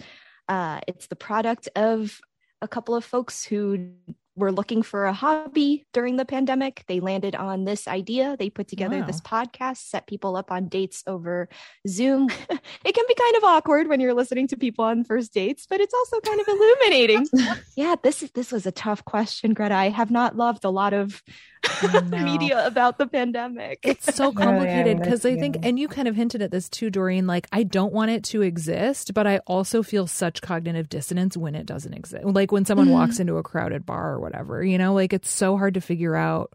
uh, 0.47 0.79
it's 0.87 1.07
the 1.07 1.15
product 1.15 1.69
of 1.75 2.21
a 2.61 2.67
couple 2.67 2.95
of 2.95 3.05
folks 3.05 3.43
who 3.43 3.91
were 4.37 4.51
looking 4.51 4.83
for 4.83 5.05
a 5.05 5.13
hobby 5.13 5.85
during 5.93 6.15
the 6.15 6.25
pandemic. 6.25 6.83
They 6.87 6.99
landed 6.99 7.35
on 7.35 7.65
this 7.65 7.87
idea. 7.87 8.37
They 8.37 8.49
put 8.49 8.67
together 8.67 8.99
wow. 8.99 9.05
this 9.05 9.19
podcast, 9.19 9.77
set 9.77 10.07
people 10.07 10.37
up 10.37 10.51
on 10.51 10.69
dates 10.69 11.03
over 11.07 11.49
Zoom. 11.87 12.29
it 12.49 12.95
can 12.95 13.05
be 13.07 13.15
kind 13.15 13.35
of 13.37 13.43
awkward 13.43 13.87
when 13.87 13.99
you're 13.99 14.13
listening 14.13 14.47
to 14.49 14.57
people 14.57 14.85
on 14.85 15.03
first 15.03 15.33
dates, 15.33 15.65
but 15.67 15.81
it's 15.81 15.93
also 15.93 16.19
kind 16.21 16.39
of 16.39 16.47
illuminating. 16.47 17.27
yeah, 17.75 17.95
this 18.01 18.23
is 18.23 18.31
this 18.31 18.51
was 18.51 18.65
a 18.65 18.71
tough 18.71 19.03
question, 19.03 19.53
Greta. 19.53 19.75
I 19.75 19.89
have 19.89 20.11
not 20.11 20.37
loved 20.37 20.63
a 20.63 20.69
lot 20.69 20.93
of 20.93 21.23
media 22.09 22.65
about 22.65 22.97
the 22.97 23.07
pandemic. 23.07 23.79
It's 23.83 24.13
so 24.15 24.31
complicated 24.31 24.99
because 24.99 25.25
oh, 25.25 25.29
yeah, 25.29 25.35
I 25.35 25.39
think, 25.39 25.57
and 25.63 25.79
you 25.79 25.87
kind 25.87 26.07
of 26.07 26.15
hinted 26.15 26.41
at 26.41 26.51
this 26.51 26.69
too, 26.69 26.89
Doreen. 26.89 27.27
Like, 27.27 27.47
I 27.51 27.63
don't 27.63 27.93
want 27.93 28.11
it 28.11 28.23
to 28.25 28.41
exist, 28.41 29.13
but 29.13 29.27
I 29.27 29.39
also 29.39 29.83
feel 29.83 30.07
such 30.07 30.41
cognitive 30.41 30.89
dissonance 30.89 31.35
when 31.35 31.55
it 31.55 31.65
doesn't 31.65 31.93
exist. 31.93 32.25
Like 32.25 32.51
when 32.51 32.65
someone 32.65 32.87
mm-hmm. 32.87 32.95
walks 32.95 33.19
into 33.19 33.37
a 33.37 33.43
crowded 33.43 33.85
bar 33.85 34.13
or 34.13 34.19
whatever, 34.27 34.63
you 34.63 34.77
know, 34.77 34.93
like 34.93 35.13
it's 35.13 35.31
so 35.31 35.57
hard 35.57 35.75
to 35.75 35.81
figure 35.81 36.15
out 36.15 36.53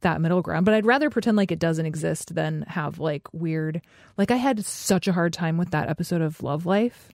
that 0.00 0.20
middle 0.20 0.40
ground. 0.40 0.64
But 0.64 0.74
I'd 0.74 0.86
rather 0.86 1.10
pretend 1.10 1.36
like 1.36 1.52
it 1.52 1.58
doesn't 1.58 1.84
exist 1.84 2.34
than 2.34 2.62
have 2.62 2.98
like 2.98 3.28
weird. 3.32 3.82
Like 4.16 4.30
I 4.30 4.36
had 4.36 4.64
such 4.64 5.06
a 5.06 5.12
hard 5.12 5.32
time 5.34 5.58
with 5.58 5.70
that 5.72 5.88
episode 5.88 6.22
of 6.22 6.42
Love 6.42 6.64
Life. 6.64 7.10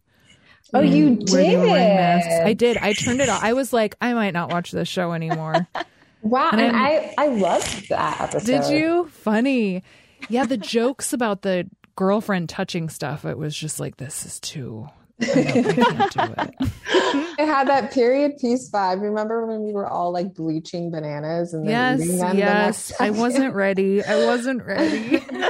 Oh, 0.72 0.80
you 0.80 1.16
did? 1.16 1.58
I 1.58 2.52
did. 2.52 2.76
I 2.76 2.92
turned 2.92 3.20
it 3.20 3.28
off. 3.28 3.42
I 3.42 3.52
was 3.52 3.72
like, 3.72 3.96
I 4.00 4.14
might 4.14 4.32
not 4.32 4.50
watch 4.50 4.70
this 4.70 4.88
show 4.88 5.12
anymore. 5.12 5.66
Wow, 6.22 6.50
and, 6.50 6.60
and 6.60 6.76
I 6.76 7.14
I 7.18 7.28
loved 7.28 7.88
that 7.90 8.20
episode. 8.20 8.46
Did 8.46 8.70
you? 8.70 9.06
Funny. 9.12 9.84
Yeah, 10.28 10.44
the 10.44 10.56
jokes 10.56 11.12
about 11.12 11.42
the 11.42 11.70
girlfriend 11.94 12.48
touching 12.48 12.88
stuff. 12.88 13.24
It 13.24 13.38
was 13.38 13.56
just 13.56 13.78
like 13.78 13.98
this 13.98 14.26
is 14.26 14.40
too. 14.40 14.88
I, 15.20 15.24
I 15.24 15.28
it. 15.28 16.54
it 17.38 17.46
had 17.46 17.68
that 17.68 17.92
period 17.92 18.38
piece 18.38 18.70
vibe. 18.70 19.00
Remember 19.00 19.46
when 19.46 19.62
we 19.62 19.72
were 19.72 19.86
all 19.86 20.12
like 20.12 20.34
bleaching 20.34 20.90
bananas 20.90 21.54
and 21.54 21.64
then 21.64 21.70
yes, 21.70 22.04
eating 22.04 22.18
them? 22.18 22.38
Yes, 22.38 22.88
the 22.88 23.04
I 23.04 23.10
wasn't 23.10 23.54
ready. 23.54 24.04
I 24.04 24.26
wasn't 24.26 24.64
ready. 24.64 25.24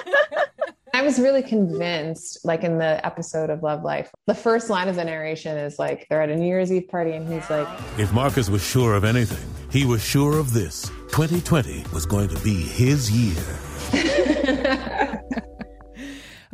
I 0.94 1.02
was 1.02 1.18
really 1.18 1.42
convinced, 1.42 2.42
like 2.42 2.64
in 2.64 2.78
the 2.78 3.04
episode 3.04 3.50
of 3.50 3.62
Love 3.62 3.82
Life, 3.82 4.11
the 4.26 4.35
first 4.35 4.70
line 4.70 4.88
of 4.88 4.96
the 4.96 5.04
narration 5.04 5.58
is 5.58 5.78
like 5.78 6.06
they're 6.08 6.23
at 6.23 6.30
a 6.30 6.37
New 6.37 6.46
Year's 6.46 6.73
Eve 6.73 6.88
party 6.88 7.12
and 7.12 7.30
he's 7.30 7.50
like, 7.50 7.68
If 7.99 8.14
Marcus 8.14 8.49
was 8.49 8.64
sure 8.64 8.94
of 8.94 9.04
anything, 9.04 9.46
he 9.70 9.85
was 9.85 10.02
sure 10.02 10.38
of 10.38 10.54
this 10.54 10.88
2020 11.08 11.85
was 11.92 12.06
going 12.06 12.28
to 12.28 12.38
be 12.42 12.54
his 12.54 13.11
year. 13.11 13.44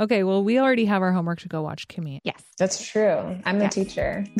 okay, 0.02 0.25
well, 0.25 0.42
we 0.42 0.59
already 0.59 0.85
have 0.85 1.02
our 1.02 1.12
homework 1.12 1.40
to 1.40 1.49
go 1.49 1.62
watch 1.62 1.88
Kimi. 1.88 2.21
Yes. 2.25 2.42
That's 2.59 2.85
true. 2.87 3.37
I'm 3.44 3.59
the 3.59 3.64
yes. 3.64 3.75
teacher. 3.75 4.26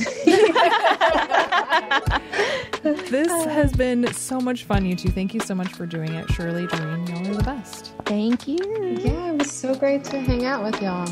this 2.83 3.31
uh. 3.31 3.49
has 3.49 3.73
been 3.73 4.13
so 4.13 4.41
much 4.41 4.65
fun, 4.65 4.85
you 4.85 4.95
two. 4.95 5.11
Thank 5.11 5.35
you 5.35 5.41
so 5.41 5.55
much 5.55 5.69
for 5.69 5.87
doing 5.87 6.13
it. 6.13 6.31
Shirley, 6.33 6.67
Doreen, 6.67 7.07
y'all 7.07 7.27
are 7.29 7.35
the 7.35 7.43
best. 7.43 7.95
Thank 8.05 8.49
you. 8.49 8.59
Yeah, 9.01 9.33
it 9.33 9.39
was 9.39 9.51
so 9.51 9.75
great 9.75 10.05
to 10.05 10.21
hang 10.21 10.45
out 10.45 10.63
with 10.65 10.81
y'all. 10.83 11.07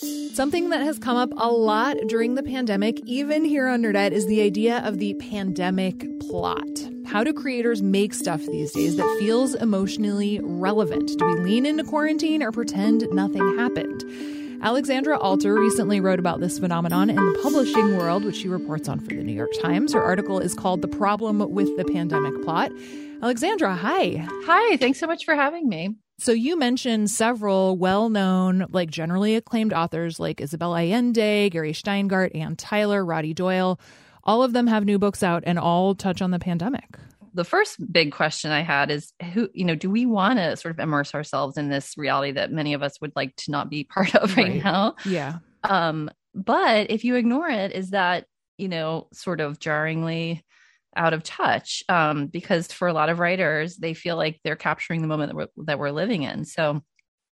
Something 0.00 0.70
that 0.70 0.82
has 0.82 0.96
come 1.00 1.16
up 1.16 1.32
a 1.36 1.50
lot 1.50 1.96
during 2.06 2.36
the 2.36 2.42
pandemic, 2.44 3.00
even 3.06 3.44
here 3.44 3.66
on 3.66 3.82
Nerdette, 3.82 4.12
is 4.12 4.28
the 4.28 4.42
idea 4.42 4.78
of 4.84 4.98
the 4.98 5.14
pandemic 5.14 6.06
plot. 6.20 6.64
How 7.04 7.24
do 7.24 7.32
creators 7.32 7.82
make 7.82 8.14
stuff 8.14 8.42
these 8.42 8.70
days 8.70 8.96
that 8.96 9.16
feels 9.18 9.56
emotionally 9.56 10.38
relevant? 10.40 11.18
Do 11.18 11.26
we 11.26 11.40
lean 11.40 11.66
into 11.66 11.82
quarantine 11.82 12.44
or 12.44 12.52
pretend 12.52 13.08
nothing 13.10 13.58
happened? 13.58 14.04
Alexandra 14.62 15.18
Alter 15.18 15.54
recently 15.54 16.00
wrote 16.00 16.20
about 16.20 16.38
this 16.38 16.60
phenomenon 16.60 17.10
in 17.10 17.16
the 17.16 17.40
publishing 17.42 17.96
world, 17.96 18.24
which 18.24 18.36
she 18.36 18.48
reports 18.48 18.88
on 18.88 19.00
for 19.00 19.08
the 19.08 19.24
New 19.24 19.32
York 19.32 19.50
Times. 19.60 19.94
Her 19.94 20.02
article 20.02 20.38
is 20.38 20.54
called 20.54 20.80
The 20.80 20.88
Problem 20.88 21.40
with 21.50 21.76
the 21.76 21.84
Pandemic 21.84 22.40
Plot. 22.44 22.70
Alexandra, 23.20 23.74
hi. 23.74 24.28
Hi, 24.46 24.76
thanks 24.76 25.00
so 25.00 25.08
much 25.08 25.24
for 25.24 25.34
having 25.34 25.68
me. 25.68 25.96
So 26.20 26.32
you 26.32 26.58
mentioned 26.58 27.10
several 27.10 27.76
well-known, 27.76 28.66
like 28.70 28.90
generally 28.90 29.36
acclaimed 29.36 29.72
authors 29.72 30.18
like 30.18 30.40
Isabel 30.40 30.74
Allende, 30.74 31.48
Gary 31.48 31.72
Shteyngart, 31.72 32.34
Anne 32.34 32.56
Tyler, 32.56 33.04
Roddy 33.04 33.32
Doyle. 33.34 33.78
All 34.24 34.42
of 34.42 34.52
them 34.52 34.66
have 34.66 34.84
new 34.84 34.98
books 34.98 35.22
out 35.22 35.44
and 35.46 35.60
all 35.60 35.94
touch 35.94 36.20
on 36.20 36.32
the 36.32 36.40
pandemic. 36.40 36.98
The 37.34 37.44
first 37.44 37.92
big 37.92 38.10
question 38.10 38.50
I 38.50 38.62
had 38.62 38.90
is 38.90 39.12
who, 39.32 39.48
you 39.54 39.64
know, 39.64 39.76
do 39.76 39.88
we 39.88 40.06
want 40.06 40.40
to 40.40 40.56
sort 40.56 40.74
of 40.74 40.80
immerse 40.80 41.14
ourselves 41.14 41.56
in 41.56 41.68
this 41.68 41.96
reality 41.96 42.32
that 42.32 42.50
many 42.50 42.74
of 42.74 42.82
us 42.82 43.00
would 43.00 43.12
like 43.14 43.36
to 43.36 43.52
not 43.52 43.70
be 43.70 43.84
part 43.84 44.14
of 44.16 44.36
right, 44.36 44.48
right. 44.48 44.64
now? 44.64 44.96
Yeah. 45.04 45.38
Um, 45.62 46.10
but 46.34 46.90
if 46.90 47.04
you 47.04 47.14
ignore 47.14 47.48
it, 47.48 47.70
is 47.70 47.90
that, 47.90 48.26
you 48.56 48.68
know, 48.68 49.06
sort 49.12 49.40
of 49.40 49.60
jarringly 49.60 50.44
out 50.98 51.14
of 51.14 51.22
touch 51.22 51.82
um, 51.88 52.26
because 52.26 52.66
for 52.72 52.88
a 52.88 52.92
lot 52.92 53.08
of 53.08 53.18
writers, 53.18 53.76
they 53.76 53.94
feel 53.94 54.16
like 54.16 54.40
they're 54.44 54.56
capturing 54.56 55.00
the 55.00 55.08
moment 55.08 55.30
that 55.30 55.36
we're, 55.36 55.64
that 55.64 55.78
we're 55.78 55.90
living 55.90 56.24
in. 56.24 56.44
So 56.44 56.82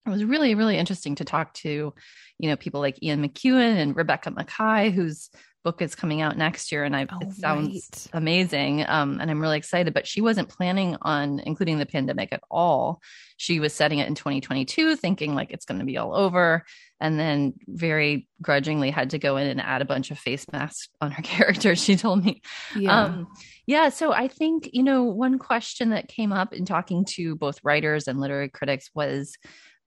it 0.06 0.10
was 0.10 0.26
really, 0.26 0.54
really 0.54 0.78
interesting 0.78 1.16
to 1.16 1.26
talk 1.26 1.54
to, 1.56 1.94
you 2.38 2.50
know, 2.50 2.58
people 2.58 2.82
like 2.82 3.02
Ian 3.02 3.28
McEwan 3.28 3.78
and 3.78 3.96
Rebecca 3.96 4.32
Makkai, 4.32 4.92
whose 4.92 5.30
book 5.64 5.82
is 5.82 5.96
coming 5.96 6.22
out 6.22 6.38
next 6.38 6.72
year, 6.72 6.84
and 6.84 6.96
I, 6.96 7.08
oh, 7.10 7.20
it 7.22 7.34
sounds 7.34 7.74
right. 7.74 8.08
amazing. 8.14 8.86
Um, 8.88 9.20
and 9.20 9.30
I'm 9.32 9.42
really 9.42 9.58
excited. 9.58 9.94
But 9.94 10.08
she 10.08 10.22
wasn't 10.22 10.50
planning 10.50 10.98
on 11.02 11.40
including 11.40 11.80
the 11.80 11.86
pandemic 11.86 12.32
at 12.32 12.44
all. 12.52 13.02
She 13.38 13.60
was 13.60 13.74
setting 13.74 14.00
it 14.00 14.08
in 14.08 14.16
2022, 14.16 14.96
thinking 14.96 15.36
like 15.36 15.52
it's 15.52 15.66
going 15.66 15.80
to 15.80 15.86
be 15.86 15.98
all 15.98 16.16
over 16.16 16.64
and 17.04 17.20
then 17.20 17.54
very 17.68 18.28
grudgingly 18.42 18.90
had 18.90 19.10
to 19.10 19.20
go 19.20 19.36
in 19.36 19.46
and 19.46 19.60
add 19.60 19.82
a 19.82 19.86
bunch 19.86 20.10
of 20.10 20.18
face 20.18 20.46
masks 20.52 20.88
on 21.02 21.12
her 21.12 21.22
character 21.24 21.76
she 21.76 21.96
told 21.96 22.24
me 22.24 22.42
yeah. 22.76 23.04
Um, 23.04 23.28
yeah 23.68 23.90
so 23.90 24.12
i 24.14 24.28
think 24.28 24.70
you 24.74 24.82
know 24.82 25.04
one 25.04 25.38
question 25.38 25.90
that 25.90 26.08
came 26.08 26.32
up 26.32 26.54
in 26.54 26.66
talking 26.66 27.06
to 27.06 27.36
both 27.36 27.60
writers 27.64 28.08
and 28.08 28.20
literary 28.20 28.50
critics 28.50 28.90
was 28.96 29.38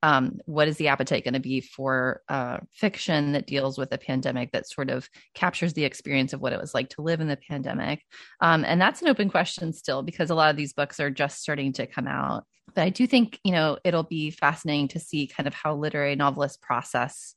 um, 0.07 0.39
what 0.45 0.69
is 0.69 0.77
the 0.77 0.87
appetite 0.87 1.25
going 1.25 1.35
to 1.35 1.41
be 1.41 1.61
for 1.61 2.23
uh, 2.29 2.59
fiction 2.73 3.33
that 3.33 3.49
deals 3.49 3.77
with 3.77 3.91
a 3.91 3.99
pandemic 3.99 4.53
that 4.53 4.69
sort 4.69 4.89
of 4.89 5.11
captures 5.35 5.73
the 5.73 5.85
experience 5.85 6.33
of 6.33 6.41
what 6.41 6.53
it 6.53 6.61
was 6.61 6.75
like 6.75 6.91
to 6.91 7.03
live 7.03 7.21
in 7.21 7.27
the 7.27 7.37
pandemic? 7.37 8.05
Um, 8.41 8.65
and 8.65 8.81
that's 8.81 9.03
an 9.03 9.09
open 9.09 9.29
question 9.29 9.73
still 9.73 10.05
because 10.05 10.31
a 10.31 10.37
lot 10.37 10.49
of 10.51 10.57
these 10.57 10.75
books 10.75 11.01
are 11.01 11.11
just 11.11 11.41
starting 11.41 11.73
to 11.73 11.89
come 11.89 12.07
out. 12.07 12.45
But 12.73 12.83
I 12.83 12.91
do 12.91 13.05
think, 13.05 13.41
you 13.43 13.51
know, 13.51 13.79
it'll 13.83 14.05
be 14.05 14.31
fascinating 14.31 14.87
to 14.89 15.01
see 15.01 15.27
kind 15.27 15.49
of 15.49 15.55
how 15.55 15.75
literary 15.75 16.15
novelists 16.15 16.59
process 16.63 17.35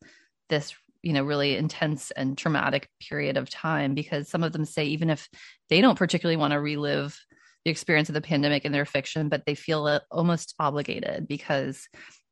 this 0.49 0.75
you 1.01 1.13
know 1.13 1.23
really 1.23 1.55
intense 1.55 2.11
and 2.11 2.37
traumatic 2.37 2.89
period 2.99 3.37
of 3.37 3.49
time 3.49 3.95
because 3.95 4.27
some 4.27 4.43
of 4.43 4.51
them 4.51 4.65
say 4.65 4.85
even 4.85 5.09
if 5.09 5.29
they 5.69 5.79
don't 5.79 5.97
particularly 5.97 6.35
want 6.35 6.51
to 6.51 6.59
relive 6.59 7.17
the 7.63 7.71
experience 7.71 8.09
of 8.09 8.15
the 8.15 8.21
pandemic 8.21 8.65
in 8.65 8.73
their 8.73 8.85
fiction 8.85 9.29
but 9.29 9.45
they 9.45 9.55
feel 9.55 10.01
almost 10.11 10.55
obligated 10.59 11.25
because 11.25 11.87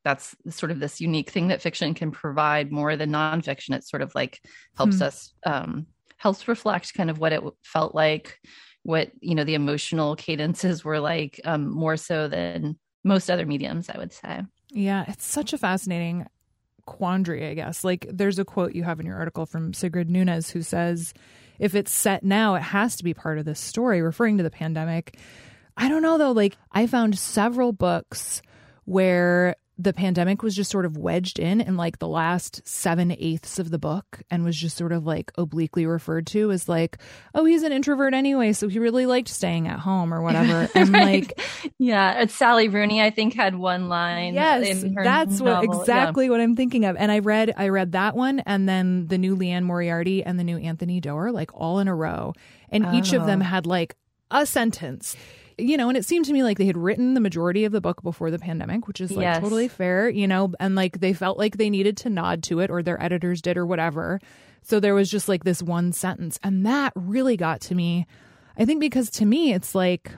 that's 0.08 0.34
sort 0.48 0.72
of 0.72 0.80
this 0.80 1.02
unique 1.02 1.28
thing 1.28 1.48
that 1.48 1.60
fiction 1.60 1.92
can 1.92 2.10
provide 2.10 2.72
more 2.72 2.96
than 2.96 3.10
nonfiction. 3.10 3.74
It 3.74 3.86
sort 3.86 4.00
of 4.00 4.14
like 4.14 4.40
helps 4.74 4.96
hmm. 4.96 5.02
us 5.02 5.34
um, 5.44 5.86
helps 6.16 6.48
reflect 6.48 6.94
kind 6.94 7.10
of 7.10 7.18
what 7.18 7.34
it 7.34 7.42
felt 7.62 7.94
like, 7.94 8.40
what 8.84 9.10
you 9.20 9.34
know 9.34 9.44
the 9.44 9.54
emotional 9.54 10.16
cadences 10.16 10.82
were 10.82 10.98
like, 10.98 11.38
um, 11.44 11.68
more 11.68 11.98
so 11.98 12.26
than 12.26 12.78
most 13.04 13.30
other 13.30 13.44
mediums, 13.44 13.90
I 13.90 13.98
would 13.98 14.14
say. 14.14 14.40
Yeah, 14.70 15.04
it's 15.08 15.26
such 15.26 15.52
a 15.52 15.58
fascinating 15.58 16.26
quandary, 16.86 17.46
I 17.46 17.52
guess. 17.52 17.84
Like 17.84 18.06
there's 18.10 18.38
a 18.38 18.46
quote 18.46 18.74
you 18.74 18.84
have 18.84 19.00
in 19.00 19.06
your 19.06 19.16
article 19.16 19.44
from 19.44 19.74
Sigrid 19.74 20.08
Nunez 20.08 20.48
who 20.48 20.62
says, 20.62 21.12
if 21.58 21.74
it's 21.74 21.92
set 21.92 22.24
now, 22.24 22.54
it 22.54 22.62
has 22.62 22.96
to 22.96 23.04
be 23.04 23.12
part 23.12 23.38
of 23.38 23.44
this 23.44 23.60
story, 23.60 24.00
referring 24.00 24.38
to 24.38 24.42
the 24.42 24.50
pandemic. 24.50 25.18
I 25.76 25.90
don't 25.90 26.02
know 26.02 26.16
though, 26.16 26.32
like 26.32 26.56
I 26.72 26.86
found 26.86 27.18
several 27.18 27.72
books 27.72 28.40
where 28.86 29.54
the 29.80 29.92
pandemic 29.92 30.42
was 30.42 30.56
just 30.56 30.70
sort 30.70 30.84
of 30.84 30.96
wedged 30.96 31.38
in 31.38 31.60
in 31.60 31.76
like 31.76 32.00
the 32.00 32.08
last 32.08 32.66
seven 32.66 33.12
eighths 33.12 33.60
of 33.60 33.70
the 33.70 33.78
book 33.78 34.20
and 34.28 34.44
was 34.44 34.56
just 34.56 34.76
sort 34.76 34.90
of 34.90 35.06
like 35.06 35.30
obliquely 35.38 35.86
referred 35.86 36.26
to 36.26 36.50
as 36.50 36.68
like, 36.68 36.98
oh, 37.32 37.44
he's 37.44 37.62
an 37.62 37.70
introvert 37.70 38.12
anyway, 38.12 38.52
so 38.52 38.66
he 38.66 38.80
really 38.80 39.06
liked 39.06 39.28
staying 39.28 39.68
at 39.68 39.78
home 39.78 40.12
or 40.12 40.20
whatever. 40.20 40.68
And 40.78 40.90
right. 40.90 41.26
like, 41.26 41.40
yeah, 41.78 42.20
it's 42.20 42.34
Sally 42.34 42.68
Rooney, 42.68 43.02
I 43.02 43.10
think, 43.10 43.34
had 43.34 43.54
one 43.54 43.88
line. 43.88 44.34
Yes, 44.34 44.84
that's 45.02 45.40
novel. 45.40 45.68
what 45.68 45.80
exactly 45.80 46.26
yeah. 46.26 46.30
what 46.30 46.40
I'm 46.40 46.56
thinking 46.56 46.84
of. 46.84 46.96
And 46.96 47.10
I 47.10 47.18
read, 47.20 47.52
I 47.56 47.68
read 47.68 47.92
that 47.92 48.14
one, 48.14 48.40
and 48.40 48.68
then 48.68 49.06
the 49.06 49.18
new 49.18 49.34
Liane 49.34 49.64
Moriarty 49.64 50.22
and 50.22 50.38
the 50.38 50.44
new 50.44 50.56
Anthony 50.56 51.00
Doerr, 51.00 51.32
like 51.32 51.50
all 51.54 51.78
in 51.80 51.88
a 51.88 51.94
row, 51.94 52.32
and 52.68 52.86
oh. 52.86 52.94
each 52.94 53.12
of 53.12 53.26
them 53.26 53.40
oh. 53.40 53.44
had 53.44 53.66
like 53.66 53.96
a 54.30 54.46
sentence 54.46 55.16
you 55.58 55.76
know, 55.76 55.88
and 55.88 55.96
it 55.96 56.04
seemed 56.04 56.24
to 56.26 56.32
me 56.32 56.42
like 56.42 56.58
they 56.58 56.66
had 56.66 56.76
written 56.76 57.14
the 57.14 57.20
majority 57.20 57.64
of 57.64 57.72
the 57.72 57.80
book 57.80 58.02
before 58.02 58.30
the 58.30 58.38
pandemic, 58.38 58.86
which 58.86 59.00
is 59.00 59.10
like 59.10 59.24
yes. 59.24 59.40
totally 59.40 59.68
fair, 59.68 60.08
you 60.08 60.26
know, 60.26 60.52
and 60.60 60.74
like 60.74 61.00
they 61.00 61.12
felt 61.12 61.38
like 61.38 61.56
they 61.56 61.70
needed 61.70 61.96
to 61.98 62.10
nod 62.10 62.42
to 62.44 62.60
it 62.60 62.70
or 62.70 62.82
their 62.82 63.02
editors 63.02 63.42
did 63.42 63.56
or 63.56 63.66
whatever. 63.66 64.20
So 64.62 64.80
there 64.80 64.94
was 64.94 65.10
just 65.10 65.28
like 65.28 65.44
this 65.44 65.62
one 65.62 65.92
sentence. 65.92 66.38
And 66.42 66.64
that 66.66 66.92
really 66.94 67.36
got 67.36 67.60
to 67.62 67.74
me. 67.74 68.06
I 68.56 68.64
think 68.64 68.80
because 68.80 69.10
to 69.10 69.26
me, 69.26 69.52
it's 69.52 69.74
like 69.74 70.12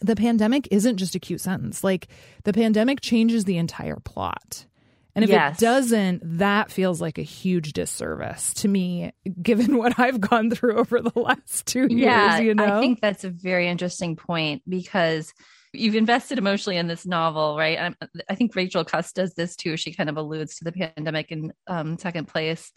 the 0.00 0.16
pandemic 0.16 0.68
isn't 0.70 0.96
just 0.96 1.14
a 1.14 1.18
cute 1.20 1.40
sentence. 1.40 1.84
Like 1.84 2.08
the 2.44 2.52
pandemic 2.52 3.00
changes 3.00 3.44
the 3.44 3.58
entire 3.58 3.96
plot. 3.96 4.66
And 5.14 5.24
if 5.24 5.30
yes. 5.30 5.60
it 5.60 5.64
doesn't, 5.64 6.38
that 6.38 6.70
feels 6.70 7.00
like 7.00 7.18
a 7.18 7.22
huge 7.22 7.72
disservice 7.72 8.54
to 8.54 8.68
me, 8.68 9.12
given 9.40 9.76
what 9.78 9.98
I've 9.98 10.20
gone 10.20 10.50
through 10.50 10.78
over 10.78 11.00
the 11.00 11.18
last 11.18 11.66
two 11.66 11.86
years. 11.88 11.92
Yeah, 11.92 12.38
you 12.38 12.54
know? 12.54 12.78
I 12.78 12.80
think 12.80 13.00
that's 13.00 13.24
a 13.24 13.30
very 13.30 13.68
interesting 13.68 14.16
point 14.16 14.62
because 14.68 15.32
you've 15.72 15.94
invested 15.94 16.38
emotionally 16.38 16.76
in 16.76 16.86
this 16.86 17.06
novel, 17.06 17.56
right? 17.56 17.78
I'm, 17.78 17.96
i 18.28 18.34
think 18.34 18.54
Rachel 18.54 18.84
Cusk 18.84 19.14
does 19.14 19.34
this 19.34 19.56
too. 19.56 19.76
She 19.76 19.92
kind 19.92 20.08
of 20.08 20.16
alludes 20.16 20.56
to 20.56 20.64
the 20.64 20.72
pandemic 20.72 21.30
in 21.30 21.52
um, 21.66 21.98
second 21.98 22.26
place. 22.26 22.72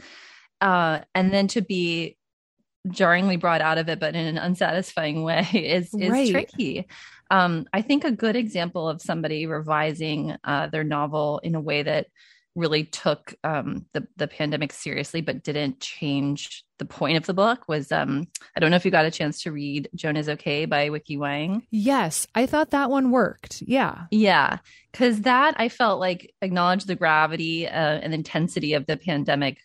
Uh, 0.62 1.00
and 1.14 1.34
then 1.34 1.48
to 1.50 1.62
be 1.62 2.18
jarringly 2.90 3.38
brought 3.38 3.62
out 3.62 3.78
of 3.78 3.90
it, 3.90 4.00
but 4.00 4.16
in 4.16 4.26
an 4.26 4.38
unsatisfying 4.38 5.24
way 5.24 5.48
is 5.54 5.94
is 5.94 6.10
right. 6.10 6.30
tricky. 6.30 6.88
Um, 7.32 7.66
I 7.74 7.82
think 7.82 8.04
a 8.04 8.12
good 8.12 8.36
example 8.36 8.88
of 8.88 9.02
somebody 9.02 9.48
revising 9.48 10.36
uh, 10.44 10.68
their 10.68 10.84
novel 10.84 11.40
in 11.40 11.56
a 11.56 11.62
way 11.62 11.84
that 11.84 12.08
really 12.56 12.84
took 12.84 13.34
um, 13.44 13.86
the 13.94 14.08
the 14.18 14.28
pandemic 14.28 14.72
seriously, 14.72 15.22
but 15.22 15.44
didn't 15.44 15.80
change 15.80 16.64
the 16.78 16.86
point 16.86 17.18
of 17.18 17.26
the 17.26 17.34
book 17.34 17.68
was 17.68 17.92
um, 17.92 18.28
I 18.56 18.60
don't 18.60 18.70
know 18.70 18.76
if 18.76 18.86
you 18.86 18.92
got 18.92 19.06
a 19.06 19.12
chance 19.12 19.42
to 19.44 19.52
read 19.52 19.90
Joan 19.96 20.18
is 20.18 20.30
Okay 20.30 20.66
by 20.66 20.90
Weike 20.90 21.18
Wang. 21.18 21.66
Yes, 21.72 22.28
I 22.36 22.46
thought 22.46 22.72
that 22.72 22.90
one 22.90 23.12
worked. 23.12 23.64
Yeah, 23.66 24.06
yeah, 24.12 24.60
because 24.92 25.22
that 25.22 25.56
I 25.58 25.70
felt 25.70 26.00
like 26.00 26.34
acknowledged 26.42 26.88
the 26.88 26.96
gravity 26.96 27.68
uh, 27.68 27.72
and 27.72 28.14
intensity 28.14 28.74
of 28.74 28.86
the 28.86 28.98
pandemic, 28.98 29.58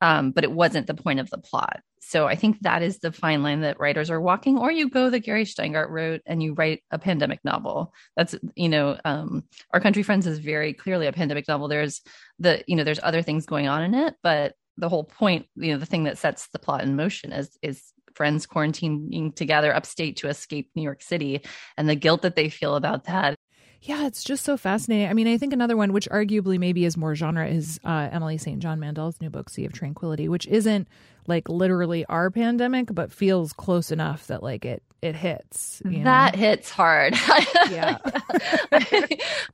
um, 0.00 0.32
but 0.32 0.44
it 0.44 0.52
wasn't 0.52 0.86
the 0.86 0.94
point 0.94 1.20
of 1.20 1.30
the 1.30 1.38
plot. 1.38 1.80
So 2.14 2.28
I 2.28 2.36
think 2.36 2.60
that 2.60 2.80
is 2.80 2.98
the 2.98 3.10
fine 3.10 3.42
line 3.42 3.62
that 3.62 3.80
writers 3.80 4.08
are 4.08 4.20
walking, 4.20 4.56
or 4.56 4.70
you 4.70 4.88
go 4.88 5.10
the 5.10 5.18
Gary 5.18 5.44
Shteyngart 5.44 5.90
route 5.90 6.22
and 6.26 6.40
you 6.40 6.54
write 6.54 6.84
a 6.92 6.96
pandemic 6.96 7.40
novel. 7.42 7.92
That's, 8.16 8.36
you 8.54 8.68
know, 8.68 8.96
um, 9.04 9.42
Our 9.72 9.80
Country 9.80 10.04
Friends 10.04 10.24
is 10.28 10.38
very 10.38 10.74
clearly 10.74 11.08
a 11.08 11.12
pandemic 11.12 11.48
novel. 11.48 11.66
There's 11.66 12.02
the, 12.38 12.62
you 12.68 12.76
know, 12.76 12.84
there's 12.84 13.00
other 13.02 13.20
things 13.20 13.46
going 13.46 13.66
on 13.66 13.82
in 13.82 13.94
it, 13.94 14.14
but 14.22 14.54
the 14.76 14.88
whole 14.88 15.02
point, 15.02 15.46
you 15.56 15.72
know, 15.72 15.78
the 15.78 15.86
thing 15.86 16.04
that 16.04 16.16
sets 16.16 16.46
the 16.52 16.60
plot 16.60 16.84
in 16.84 16.94
motion 16.94 17.32
is, 17.32 17.58
is 17.62 17.82
friends 18.14 18.46
quarantining 18.46 19.34
together 19.34 19.74
upstate 19.74 20.18
to 20.18 20.28
escape 20.28 20.70
New 20.76 20.82
York 20.82 21.02
City 21.02 21.42
and 21.76 21.88
the 21.88 21.96
guilt 21.96 22.22
that 22.22 22.36
they 22.36 22.48
feel 22.48 22.76
about 22.76 23.06
that 23.06 23.34
yeah, 23.84 24.06
it's 24.06 24.24
just 24.24 24.44
so 24.44 24.56
fascinating. 24.56 25.08
I 25.08 25.12
mean, 25.12 25.28
I 25.28 25.36
think 25.36 25.52
another 25.52 25.76
one, 25.76 25.92
which 25.92 26.08
arguably 26.08 26.58
maybe 26.58 26.86
is 26.86 26.96
more 26.96 27.14
genre, 27.14 27.46
is 27.46 27.78
uh, 27.84 28.08
Emily 28.10 28.38
St. 28.38 28.58
John 28.58 28.80
Mandel's 28.80 29.20
new 29.20 29.28
book, 29.28 29.50
Sea 29.50 29.66
of 29.66 29.74
Tranquility, 29.74 30.26
which 30.26 30.46
isn't 30.46 30.88
like 31.26 31.48
literally 31.48 32.04
our 32.06 32.30
pandemic, 32.30 32.94
but 32.94 33.12
feels 33.12 33.52
close 33.52 33.90
enough 33.90 34.26
that 34.28 34.42
like 34.42 34.64
it 34.64 34.82
it 35.04 35.14
hits. 35.14 35.82
that 35.84 36.34
know? 36.34 36.38
hits 36.38 36.70
hard. 36.70 37.14
yeah. 37.70 37.98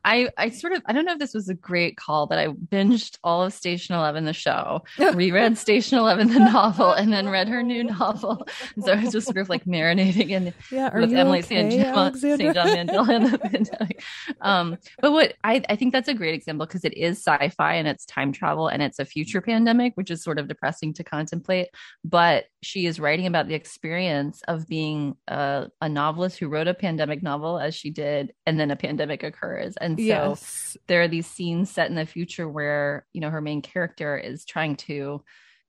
I 0.04 0.28
I 0.38 0.50
sort 0.50 0.74
of 0.74 0.82
I 0.86 0.92
don't 0.92 1.04
know 1.04 1.14
if 1.14 1.18
this 1.18 1.34
was 1.34 1.48
a 1.48 1.54
great 1.54 1.96
call, 1.96 2.28
but 2.28 2.38
I 2.38 2.46
binged 2.48 3.18
all 3.24 3.42
of 3.42 3.52
Station 3.52 3.96
Eleven, 3.96 4.26
the 4.26 4.32
show, 4.32 4.84
reread 5.14 5.58
Station 5.58 5.98
Eleven, 5.98 6.28
the 6.28 6.38
novel, 6.38 6.92
and 6.92 7.12
then 7.12 7.28
read 7.28 7.48
her 7.48 7.64
new 7.64 7.82
novel. 7.82 8.46
So 8.80 8.92
I 8.92 9.02
was 9.02 9.12
just 9.12 9.26
sort 9.26 9.38
of 9.38 9.48
like 9.48 9.64
marinating 9.64 10.30
in 10.30 10.54
yeah, 10.70 10.96
with 10.96 11.12
Emily 11.12 11.40
okay, 11.40 11.68
St. 11.68 11.82
John, 11.82 12.16
St. 12.16 12.54
John 12.54 12.66
Mandel 12.68 13.10
and 13.10 13.32
the 13.32 13.38
pandemic. 13.38 14.04
Um, 14.40 14.78
but 15.00 15.10
what 15.10 15.34
I 15.42 15.62
I 15.68 15.74
think 15.74 15.92
that's 15.92 16.08
a 16.08 16.14
great 16.14 16.34
example 16.34 16.64
because 16.64 16.84
it 16.84 16.96
is 16.96 17.18
sci-fi 17.18 17.74
and 17.74 17.88
it's 17.88 18.06
time 18.06 18.30
travel 18.30 18.68
and 18.68 18.82
it's 18.82 19.00
a 19.00 19.04
future 19.04 19.40
pandemic, 19.40 19.96
which 19.96 20.12
is 20.12 20.22
sort 20.22 20.38
of 20.38 20.46
depressing 20.46 20.94
to 20.94 21.02
contemplate. 21.02 21.59
But 22.04 22.44
she 22.62 22.86
is 22.86 23.00
writing 23.00 23.26
about 23.26 23.48
the 23.48 23.54
experience 23.54 24.42
of 24.48 24.66
being 24.66 25.16
a, 25.28 25.68
a, 25.80 25.88
novelist 25.88 26.38
who 26.38 26.48
wrote 26.48 26.68
a 26.68 26.74
pandemic 26.74 27.22
novel 27.22 27.58
as 27.58 27.74
she 27.74 27.90
did, 27.90 28.32
and 28.46 28.58
then 28.58 28.70
a 28.70 28.76
pandemic 28.76 29.22
occurs. 29.22 29.76
And 29.80 29.98
so 29.98 30.04
yes. 30.04 30.76
there 30.88 31.02
are 31.02 31.08
these 31.08 31.26
scenes 31.26 31.70
set 31.70 31.88
in 31.88 31.96
the 31.96 32.06
future 32.06 32.48
where, 32.48 33.06
you 33.12 33.20
know, 33.20 33.30
her 33.30 33.40
main 33.40 33.62
character 33.62 34.16
is 34.16 34.44
trying 34.44 34.76
to 34.76 35.22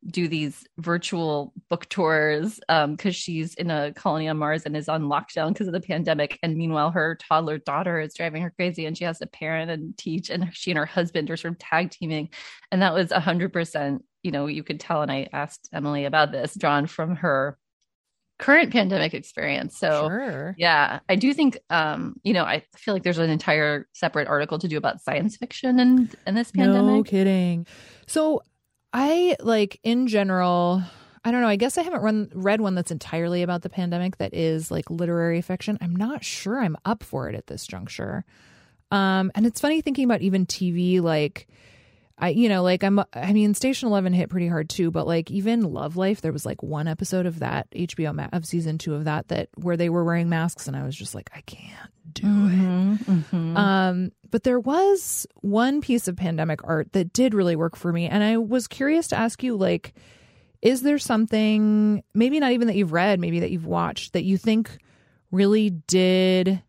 do 0.05 0.27
these 0.27 0.65
virtual 0.77 1.53
book 1.69 1.87
tours 1.89 2.59
because 2.67 3.05
um, 3.05 3.11
she's 3.11 3.53
in 3.55 3.69
a 3.69 3.93
colony 3.93 4.27
on 4.27 4.37
Mars 4.37 4.63
and 4.65 4.75
is 4.75 4.89
on 4.89 5.03
lockdown 5.03 5.49
because 5.49 5.67
of 5.67 5.73
the 5.73 5.81
pandemic. 5.81 6.39
And 6.41 6.55
meanwhile, 6.55 6.91
her 6.91 7.15
toddler 7.15 7.59
daughter 7.59 7.99
is 7.99 8.13
driving 8.13 8.41
her 8.41 8.49
crazy 8.49 8.85
and 8.85 8.97
she 8.97 9.03
has 9.03 9.19
to 9.19 9.27
parent 9.27 9.69
and 9.69 9.95
teach. 9.97 10.29
And 10.29 10.49
she 10.53 10.71
and 10.71 10.77
her 10.77 10.85
husband 10.85 11.29
are 11.29 11.37
sort 11.37 11.53
of 11.53 11.59
tag 11.59 11.91
teaming. 11.91 12.29
And 12.71 12.81
that 12.81 12.93
was 12.93 13.09
100%, 13.09 13.99
you 14.23 14.31
know, 14.31 14.47
you 14.47 14.63
could 14.63 14.79
tell. 14.79 15.01
And 15.01 15.11
I 15.11 15.27
asked 15.31 15.69
Emily 15.71 16.05
about 16.05 16.31
this, 16.31 16.55
drawn 16.55 16.87
from 16.87 17.17
her 17.17 17.57
current 18.41 18.71
pandemic 18.71 19.13
experience. 19.13 19.77
So 19.77 20.09
sure. 20.09 20.55
yeah, 20.57 20.99
I 21.07 21.15
do 21.15 21.33
think 21.33 21.59
um, 21.69 22.15
you 22.23 22.33
know, 22.33 22.43
I 22.43 22.63
feel 22.75 22.93
like 22.95 23.03
there's 23.03 23.19
an 23.19 23.29
entire 23.29 23.87
separate 23.93 24.27
article 24.27 24.57
to 24.59 24.67
do 24.67 24.77
about 24.77 24.99
science 24.99 25.37
fiction 25.37 25.79
and 25.79 26.13
and 26.25 26.35
this 26.35 26.51
pandemic. 26.51 26.95
No 26.95 27.03
kidding. 27.03 27.67
So 28.07 28.41
I 28.93 29.35
like 29.39 29.79
in 29.83 30.07
general, 30.07 30.83
I 31.23 31.31
don't 31.31 31.41
know. 31.41 31.47
I 31.47 31.55
guess 31.55 31.77
I 31.77 31.83
haven't 31.83 32.01
run, 32.01 32.29
read 32.33 32.61
one 32.61 32.75
that's 32.75 32.91
entirely 32.91 33.41
about 33.43 33.61
the 33.61 33.69
pandemic 33.69 34.17
that 34.17 34.33
is 34.33 34.71
like 34.71 34.89
literary 34.89 35.41
fiction. 35.41 35.77
I'm 35.81 35.95
not 35.95 36.25
sure 36.25 36.59
I'm 36.59 36.77
up 36.83 37.03
for 37.03 37.29
it 37.29 37.35
at 37.35 37.47
this 37.47 37.65
juncture. 37.65 38.25
Um, 38.91 39.31
and 39.35 39.45
it's 39.45 39.61
funny 39.61 39.81
thinking 39.81 40.03
about 40.03 40.21
even 40.21 40.45
TV, 40.45 41.01
like, 41.01 41.47
I, 42.21 42.29
you 42.29 42.47
know, 42.49 42.61
like 42.61 42.83
I'm, 42.83 42.99
I 43.13 43.33
mean, 43.33 43.55
Station 43.55 43.87
11 43.87 44.13
hit 44.13 44.29
pretty 44.29 44.47
hard 44.47 44.69
too, 44.69 44.91
but 44.91 45.07
like 45.07 45.31
even 45.31 45.63
Love 45.63 45.97
Life, 45.97 46.21
there 46.21 46.31
was 46.31 46.45
like 46.45 46.61
one 46.61 46.87
episode 46.87 47.25
of 47.25 47.39
that 47.39 47.69
HBO 47.71 48.13
ma- 48.13 48.29
of 48.31 48.45
season 48.45 48.77
two 48.77 48.93
of 48.93 49.05
that, 49.05 49.29
that 49.29 49.49
where 49.55 49.75
they 49.75 49.89
were 49.89 50.03
wearing 50.03 50.29
masks. 50.29 50.67
And 50.67 50.77
I 50.77 50.83
was 50.83 50.95
just 50.95 51.15
like, 51.15 51.31
I 51.35 51.41
can't 51.41 51.91
do 52.13 52.23
mm-hmm, 52.23 52.93
it. 52.93 52.99
Mm-hmm. 53.07 53.57
Um, 53.57 54.11
but 54.29 54.43
there 54.43 54.59
was 54.59 55.25
one 55.41 55.81
piece 55.81 56.07
of 56.07 56.15
pandemic 56.15 56.59
art 56.63 56.93
that 56.93 57.11
did 57.11 57.33
really 57.33 57.55
work 57.55 57.75
for 57.75 57.91
me. 57.91 58.07
And 58.07 58.23
I 58.23 58.37
was 58.37 58.67
curious 58.67 59.07
to 59.07 59.17
ask 59.17 59.41
you, 59.41 59.57
like, 59.57 59.95
is 60.61 60.83
there 60.83 60.99
something, 60.99 62.03
maybe 62.13 62.39
not 62.39 62.51
even 62.51 62.67
that 62.67 62.75
you've 62.75 62.93
read, 62.93 63.19
maybe 63.19 63.39
that 63.39 63.49
you've 63.49 63.65
watched, 63.65 64.13
that 64.13 64.25
you 64.25 64.37
think 64.37 64.77
really 65.31 65.71
did 65.71 66.61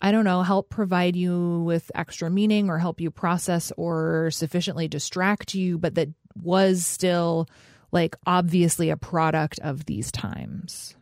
I 0.00 0.12
don't 0.12 0.24
know, 0.24 0.42
help 0.42 0.70
provide 0.70 1.16
you 1.16 1.62
with 1.64 1.90
extra 1.94 2.30
meaning 2.30 2.70
or 2.70 2.78
help 2.78 3.00
you 3.00 3.10
process 3.10 3.72
or 3.76 4.30
sufficiently 4.30 4.86
distract 4.86 5.54
you, 5.54 5.76
but 5.76 5.96
that 5.96 6.08
was 6.42 6.86
still 6.86 7.48
like 7.92 8.16
obviously 8.26 8.90
a 8.90 8.96
product 8.96 9.58
of 9.60 9.86
these 9.86 10.12
times? 10.12 10.94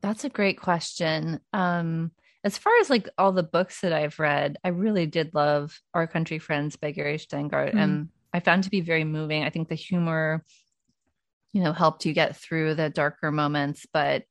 That's 0.00 0.24
a 0.24 0.28
great 0.28 0.58
question. 0.58 1.40
Um, 1.52 2.12
as 2.44 2.58
far 2.58 2.72
as 2.80 2.90
like 2.90 3.08
all 3.18 3.32
the 3.32 3.42
books 3.42 3.80
that 3.80 3.92
I've 3.92 4.18
read, 4.18 4.58
I 4.64 4.68
really 4.68 5.06
did 5.06 5.34
love 5.34 5.80
Our 5.94 6.06
Country 6.06 6.38
Friends 6.38 6.76
by 6.76 6.90
Gary 6.90 7.18
Shteyngart, 7.18 7.74
mm. 7.74 7.78
and 7.78 8.08
I 8.32 8.40
found 8.40 8.64
to 8.64 8.70
be 8.70 8.80
very 8.80 9.04
moving. 9.04 9.44
I 9.44 9.50
think 9.50 9.68
the 9.68 9.74
humor, 9.76 10.44
you 11.52 11.62
know, 11.62 11.72
helped 11.72 12.04
you 12.04 12.12
get 12.12 12.36
through 12.36 12.74
the 12.74 12.90
darker 12.90 13.30
moments, 13.30 13.86
but 13.92 14.24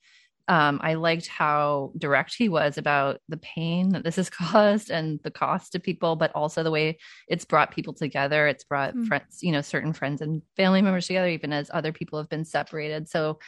um, 0.47 0.79
I 0.83 0.95
liked 0.95 1.27
how 1.27 1.91
direct 1.97 2.35
he 2.35 2.49
was 2.49 2.77
about 2.77 3.19
the 3.29 3.37
pain 3.37 3.89
that 3.89 4.03
this 4.03 4.15
has 4.15 4.29
caused 4.31 4.89
and 4.89 5.19
the 5.23 5.31
cost 5.31 5.71
to 5.71 5.79
people, 5.79 6.15
but 6.15 6.31
also 6.35 6.63
the 6.63 6.71
way 6.71 6.97
it's 7.27 7.45
brought 7.45 7.71
people 7.71 7.93
together. 7.93 8.47
It's 8.47 8.63
brought 8.63 8.95
mm. 8.95 9.07
friends, 9.07 9.41
you 9.41 9.51
know, 9.51 9.61
certain 9.61 9.93
friends 9.93 10.21
and 10.21 10.41
family 10.57 10.81
members 10.81 11.07
together, 11.07 11.27
even 11.29 11.53
as 11.53 11.69
other 11.73 11.91
people 11.91 12.19
have 12.19 12.29
been 12.29 12.45
separated. 12.45 13.09
So 13.09 13.39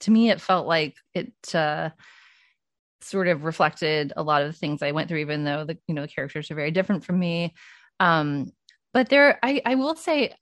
to 0.00 0.10
me, 0.10 0.30
it 0.30 0.40
felt 0.40 0.66
like 0.66 0.96
it 1.14 1.32
uh, 1.54 1.90
sort 3.00 3.28
of 3.28 3.44
reflected 3.44 4.12
a 4.16 4.22
lot 4.22 4.42
of 4.42 4.48
the 4.48 4.58
things 4.58 4.82
I 4.82 4.92
went 4.92 5.08
through, 5.08 5.18
even 5.18 5.44
though 5.44 5.64
the, 5.64 5.78
you 5.86 5.94
know, 5.94 6.02
the 6.02 6.08
characters 6.08 6.50
are 6.50 6.56
very 6.56 6.70
different 6.70 7.04
from 7.04 7.18
me. 7.18 7.54
Um, 8.00 8.52
but 8.92 9.08
there, 9.08 9.38
I, 9.42 9.62
I 9.64 9.74
will 9.76 9.96
say, 9.96 10.34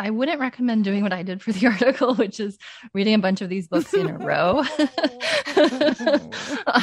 I 0.00 0.10
wouldn't 0.10 0.40
recommend 0.40 0.84
doing 0.84 1.02
what 1.02 1.12
I 1.12 1.22
did 1.22 1.42
for 1.42 1.52
the 1.52 1.66
article, 1.66 2.14
which 2.14 2.40
is 2.40 2.58
reading 2.94 3.14
a 3.14 3.18
bunch 3.18 3.40
of 3.40 3.48
these 3.48 3.68
books 3.68 3.92
in 3.94 4.08
a 4.08 4.18
row. 4.18 4.58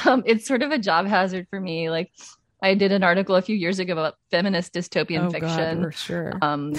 um, 0.05 0.23
it's 0.25 0.47
sort 0.47 0.61
of 0.61 0.71
a 0.71 0.77
job 0.77 1.07
hazard 1.07 1.47
for 1.49 1.59
me. 1.59 1.89
Like 1.89 2.11
I 2.61 2.75
did 2.75 2.91
an 2.91 3.03
article 3.03 3.35
a 3.35 3.41
few 3.41 3.55
years 3.55 3.79
ago 3.79 3.93
about 3.93 4.15
feminist 4.31 4.73
dystopian 4.73 5.27
oh, 5.27 5.31
fiction. 5.31 5.81
God, 5.81 5.83
for 5.83 5.91
sure. 5.91 6.33
Um, 6.41 6.73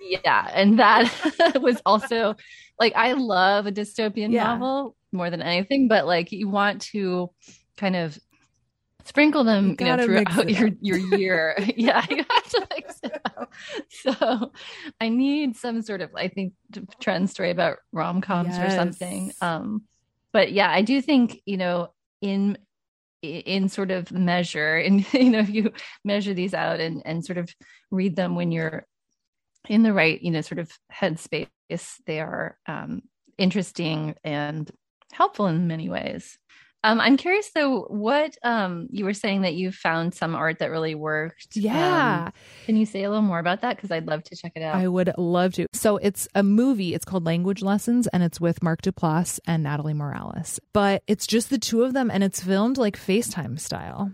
yeah, 0.00 0.50
and 0.52 0.78
that 0.78 1.10
was 1.60 1.80
also 1.86 2.34
like 2.78 2.94
I 2.96 3.12
love 3.12 3.66
a 3.66 3.72
dystopian 3.72 4.32
Yeah. 4.32 4.44
novel 4.44 4.96
more 5.12 5.30
than 5.30 5.42
anything, 5.42 5.88
but 5.88 6.06
like 6.06 6.32
you 6.32 6.48
want 6.48 6.82
to 6.92 7.30
kind 7.76 7.96
of 7.96 8.18
sprinkle 9.04 9.44
them 9.44 9.76
you, 9.78 9.86
know 9.86 10.04
throughout 10.04 10.48
your 10.50 10.70
your 10.80 10.98
year. 11.18 11.56
Yeah 11.76 12.04
you 12.08 12.24
have 12.28 12.50
to 12.50 12.66
mix 12.74 13.00
it 13.02 13.20
up. 13.24 13.52
So 13.90 14.52
i 15.00 15.08
need 15.08 15.56
some 15.56 15.82
sort 15.82 16.00
of 16.00 16.10
i 16.16 16.28
think 16.28 16.54
trend 17.00 17.30
story 17.30 17.50
about 17.50 17.78
rom-coms 17.92 18.58
or 18.58 18.70
something. 18.70 19.32
Um 19.40 19.82
but 20.32 20.52
yeah 20.52 20.70
i 20.70 20.82
do 20.82 21.00
think 21.00 21.40
you 21.46 21.56
know 21.56 21.92
in 22.20 22.58
in 23.22 23.68
sort 23.68 23.90
of 23.90 24.10
measure 24.12 24.76
and 24.76 25.06
you 25.12 25.30
know 25.30 25.40
if 25.40 25.50
you 25.50 25.72
measure 26.04 26.34
these 26.34 26.54
out 26.54 26.80
and 26.80 27.02
and 27.04 27.24
sort 27.24 27.38
of 27.38 27.54
read 27.90 28.16
them 28.16 28.34
when 28.34 28.52
you're 28.52 28.86
in 29.68 29.82
the 29.82 29.92
right 29.92 30.22
you 30.22 30.30
know 30.30 30.40
sort 30.40 30.58
of 30.58 30.70
headspace 30.92 31.48
they 32.06 32.20
are 32.20 32.56
um 32.66 33.02
interesting 33.36 34.14
and 34.24 34.70
helpful 35.12 35.46
in 35.46 35.66
many 35.66 35.88
ways 35.88 36.38
um, 36.82 37.00
I'm 37.00 37.16
curious 37.16 37.50
though, 37.54 37.82
what 37.82 38.36
um, 38.42 38.86
you 38.90 39.04
were 39.04 39.12
saying 39.12 39.42
that 39.42 39.54
you 39.54 39.70
found 39.70 40.14
some 40.14 40.34
art 40.34 40.60
that 40.60 40.70
really 40.70 40.94
worked. 40.94 41.54
Yeah. 41.54 42.24
Um, 42.26 42.32
can 42.64 42.76
you 42.76 42.86
say 42.86 43.04
a 43.04 43.10
little 43.10 43.22
more 43.22 43.38
about 43.38 43.60
that? 43.60 43.76
Because 43.76 43.90
I'd 43.90 44.06
love 44.06 44.24
to 44.24 44.36
check 44.36 44.52
it 44.56 44.62
out. 44.62 44.76
I 44.76 44.88
would 44.88 45.12
love 45.18 45.54
to. 45.54 45.66
So 45.74 45.98
it's 45.98 46.26
a 46.34 46.42
movie. 46.42 46.94
It's 46.94 47.04
called 47.04 47.26
Language 47.26 47.62
Lessons 47.62 48.06
and 48.06 48.22
it's 48.22 48.40
with 48.40 48.62
Mark 48.62 48.80
Duplass 48.80 49.38
and 49.46 49.62
Natalie 49.62 49.94
Morales. 49.94 50.58
But 50.72 51.02
it's 51.06 51.26
just 51.26 51.50
the 51.50 51.58
two 51.58 51.82
of 51.82 51.92
them 51.92 52.10
and 52.10 52.24
it's 52.24 52.42
filmed 52.42 52.78
like 52.78 52.96
FaceTime 52.96 53.60
style. 53.60 54.12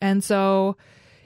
And 0.00 0.22
so 0.24 0.76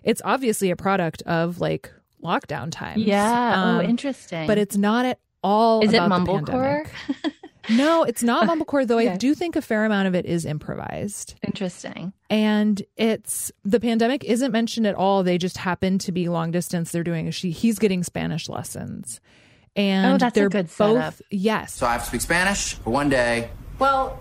it's 0.02 0.20
obviously 0.24 0.70
a 0.70 0.76
product 0.76 1.22
of 1.22 1.58
like 1.58 1.90
lockdown 2.22 2.70
times. 2.70 3.02
yeah. 3.02 3.62
Um, 3.62 3.76
oh, 3.76 3.82
interesting. 3.82 4.46
But 4.46 4.58
it's 4.58 4.76
not 4.76 5.06
at 5.06 5.18
all 5.42 5.82
is 5.82 5.92
it 5.92 6.00
mumblecore? 6.00 6.86
pandemic. 7.62 7.86
No, 7.86 8.02
it's 8.04 8.22
not 8.22 8.48
mumblecore 8.48 8.86
though. 8.86 8.98
I 8.98 9.16
do 9.16 9.34
think 9.34 9.56
a 9.56 9.62
fair 9.62 9.84
amount 9.84 10.08
of 10.08 10.14
it 10.14 10.26
is 10.26 10.44
improvised. 10.44 11.34
interesting. 11.42 12.12
and 12.30 12.82
it's 12.96 13.50
the 13.64 13.78
pandemic 13.80 14.24
isn't 14.24 14.52
mentioned 14.52 14.86
at 14.86 14.94
all 14.94 15.22
they 15.22 15.38
just 15.38 15.56
happen 15.58 15.98
to 15.98 16.12
be 16.12 16.28
long 16.28 16.50
distance 16.50 16.90
they're 16.92 17.02
doing 17.04 17.30
she 17.30 17.50
he's 17.50 17.78
getting 17.78 18.02
spanish 18.02 18.48
lessons 18.48 19.20
and 19.76 20.14
Oh, 20.14 20.18
that's 20.18 20.36
a 20.36 20.40
they're 20.40 20.48
good 20.48 20.66
both 20.66 20.96
setup. 20.98 21.14
yes 21.30 21.74
So 21.74 21.86
I 21.86 21.92
have 21.92 22.02
to 22.02 22.06
speak 22.08 22.20
Spanish 22.22 22.74
for 22.74 22.90
one 22.90 23.08
day. 23.08 23.50
Well, 23.78 24.18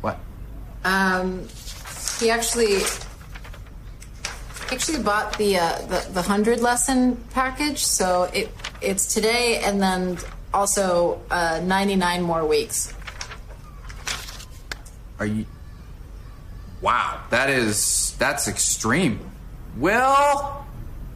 What? 0.00 0.18
um, 0.84 1.46
he 2.20 2.30
actually 2.30 2.78
actually 4.72 5.02
bought 5.02 5.36
the 5.38 5.56
uh, 5.58 5.78
the 5.86 6.06
the 6.12 6.22
hundred 6.22 6.60
lesson 6.60 7.16
package, 7.30 7.84
so 7.84 8.24
it 8.34 8.50
it's 8.80 9.12
today 9.14 9.60
and 9.64 9.80
then 9.80 10.18
also 10.54 11.20
uh, 11.30 11.60
ninety 11.64 11.96
nine 11.96 12.22
more 12.22 12.46
weeks. 12.46 12.94
Are 15.18 15.26
you? 15.26 15.44
Wow, 16.80 17.20
that 17.30 17.50
is 17.50 18.14
that's 18.18 18.46
extreme. 18.48 19.18
Will, 19.76 20.64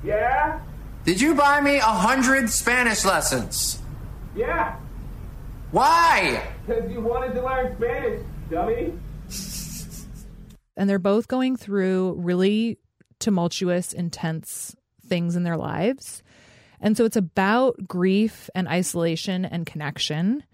Yeah? 0.04 0.60
did 1.04 1.20
you 1.20 1.34
buy 1.34 1.60
me 1.60 1.76
a 1.76 1.82
hundred 1.82 2.50
Spanish 2.50 3.04
lessons? 3.04 3.80
Yeah. 4.34 4.76
Why? 5.70 6.42
Because 6.66 6.90
you 6.90 7.00
wanted 7.00 7.34
to 7.34 7.42
learn 7.44 7.76
Spanish, 7.76 8.22
dummy. 8.50 8.92
and 10.76 10.88
they're 10.90 10.98
both 10.98 11.28
going 11.28 11.56
through 11.56 12.14
really 12.18 12.78
tumultuous 13.20 13.92
intense 13.92 14.74
things 15.06 15.36
in 15.36 15.42
their 15.42 15.56
lives 15.56 16.22
And 16.80 16.96
so 16.96 17.04
it's 17.04 17.16
about 17.16 17.86
grief 17.86 18.48
and 18.54 18.68
isolation 18.68 19.44
and 19.44 19.66
connection. 19.66 20.44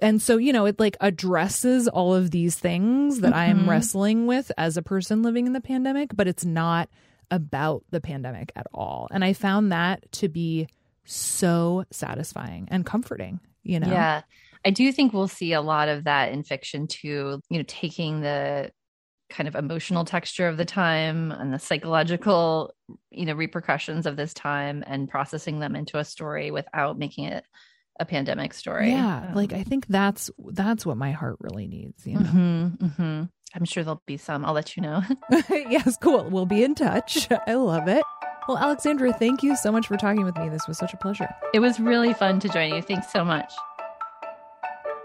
And 0.00 0.20
so, 0.20 0.36
you 0.36 0.52
know, 0.52 0.66
it 0.66 0.78
like 0.78 0.96
addresses 1.00 1.88
all 1.88 2.14
of 2.14 2.30
these 2.30 2.56
things 2.56 3.20
that 3.20 3.34
I'm 3.34 3.64
Mhm. 3.64 3.68
wrestling 3.68 4.26
with 4.26 4.50
as 4.58 4.76
a 4.76 4.82
person 4.82 5.22
living 5.22 5.46
in 5.46 5.52
the 5.52 5.60
pandemic, 5.60 6.14
but 6.14 6.28
it's 6.28 6.44
not 6.44 6.88
about 7.30 7.84
the 7.90 8.00
pandemic 8.00 8.52
at 8.54 8.66
all. 8.74 9.08
And 9.10 9.24
I 9.24 9.32
found 9.32 9.72
that 9.72 10.10
to 10.12 10.28
be 10.28 10.68
so 11.04 11.84
satisfying 11.90 12.68
and 12.70 12.84
comforting, 12.84 13.40
you 13.62 13.80
know? 13.80 13.90
Yeah. 13.90 14.22
I 14.66 14.70
do 14.70 14.90
think 14.92 15.12
we'll 15.12 15.28
see 15.28 15.52
a 15.52 15.60
lot 15.60 15.88
of 15.88 16.04
that 16.04 16.32
in 16.32 16.42
fiction 16.42 16.86
too, 16.86 17.40
you 17.50 17.58
know, 17.58 17.64
taking 17.66 18.20
the 18.20 18.70
kind 19.34 19.48
of 19.48 19.56
emotional 19.56 20.04
texture 20.04 20.46
of 20.46 20.56
the 20.56 20.64
time 20.64 21.32
and 21.32 21.52
the 21.52 21.58
psychological, 21.58 22.72
you 23.10 23.26
know, 23.26 23.34
repercussions 23.34 24.06
of 24.06 24.16
this 24.16 24.32
time 24.32 24.84
and 24.86 25.08
processing 25.08 25.58
them 25.58 25.74
into 25.74 25.98
a 25.98 26.04
story 26.04 26.50
without 26.50 26.96
making 26.98 27.24
it 27.24 27.44
a 27.98 28.04
pandemic 28.04 28.54
story. 28.54 28.90
Yeah, 28.90 29.32
like 29.34 29.52
I 29.52 29.64
think 29.64 29.86
that's 29.88 30.30
that's 30.52 30.86
what 30.86 30.96
my 30.96 31.12
heart 31.12 31.36
really 31.40 31.66
needs, 31.66 32.06
you 32.06 32.14
know. 32.14 32.26
hmm 32.26 32.66
hmm 32.86 33.22
I'm 33.56 33.64
sure 33.64 33.84
there'll 33.84 34.02
be 34.06 34.16
some. 34.16 34.44
I'll 34.44 34.52
let 34.52 34.76
you 34.76 34.82
know. 34.82 35.02
yes, 35.50 35.96
cool. 36.00 36.28
We'll 36.28 36.46
be 36.46 36.64
in 36.64 36.74
touch. 36.74 37.28
I 37.46 37.54
love 37.54 37.86
it. 37.86 38.04
Well, 38.48 38.58
Alexandra, 38.58 39.12
thank 39.12 39.42
you 39.42 39.56
so 39.56 39.70
much 39.70 39.86
for 39.86 39.96
talking 39.96 40.24
with 40.24 40.36
me. 40.36 40.48
This 40.48 40.66
was 40.66 40.76
such 40.76 40.92
a 40.92 40.96
pleasure. 40.96 41.28
It 41.54 41.60
was 41.60 41.78
really 41.78 42.12
fun 42.14 42.40
to 42.40 42.48
join 42.48 42.74
you. 42.74 42.82
Thanks 42.82 43.12
so 43.12 43.24
much. 43.24 43.52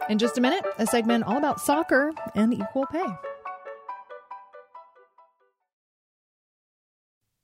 In 0.10 0.18
just 0.18 0.38
a 0.40 0.42
minute, 0.42 0.66
a 0.80 0.88
segment 0.88 1.26
all 1.26 1.38
about 1.38 1.62
soccer 1.62 2.12
and 2.34 2.54
equal 2.54 2.88
pay. 2.92 3.06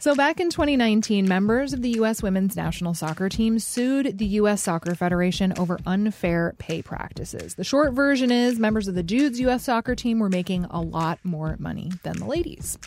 So, 0.00 0.14
back 0.14 0.40
in 0.40 0.48
2019, 0.48 1.28
members 1.28 1.74
of 1.74 1.82
the 1.82 1.90
U.S. 1.96 2.22
women's 2.22 2.56
national 2.56 2.94
soccer 2.94 3.28
team 3.28 3.58
sued 3.58 4.16
the 4.16 4.24
U.S. 4.24 4.62
Soccer 4.62 4.94
Federation 4.94 5.52
over 5.58 5.78
unfair 5.84 6.54
pay 6.56 6.80
practices. 6.80 7.56
The 7.56 7.64
short 7.64 7.92
version 7.92 8.32
is 8.32 8.58
members 8.58 8.88
of 8.88 8.94
the 8.94 9.02
dudes 9.02 9.38
U.S. 9.40 9.64
soccer 9.64 9.94
team 9.94 10.18
were 10.18 10.30
making 10.30 10.64
a 10.70 10.80
lot 10.80 11.18
more 11.22 11.54
money 11.58 11.92
than 12.02 12.16
the 12.16 12.24
ladies. 12.24 12.78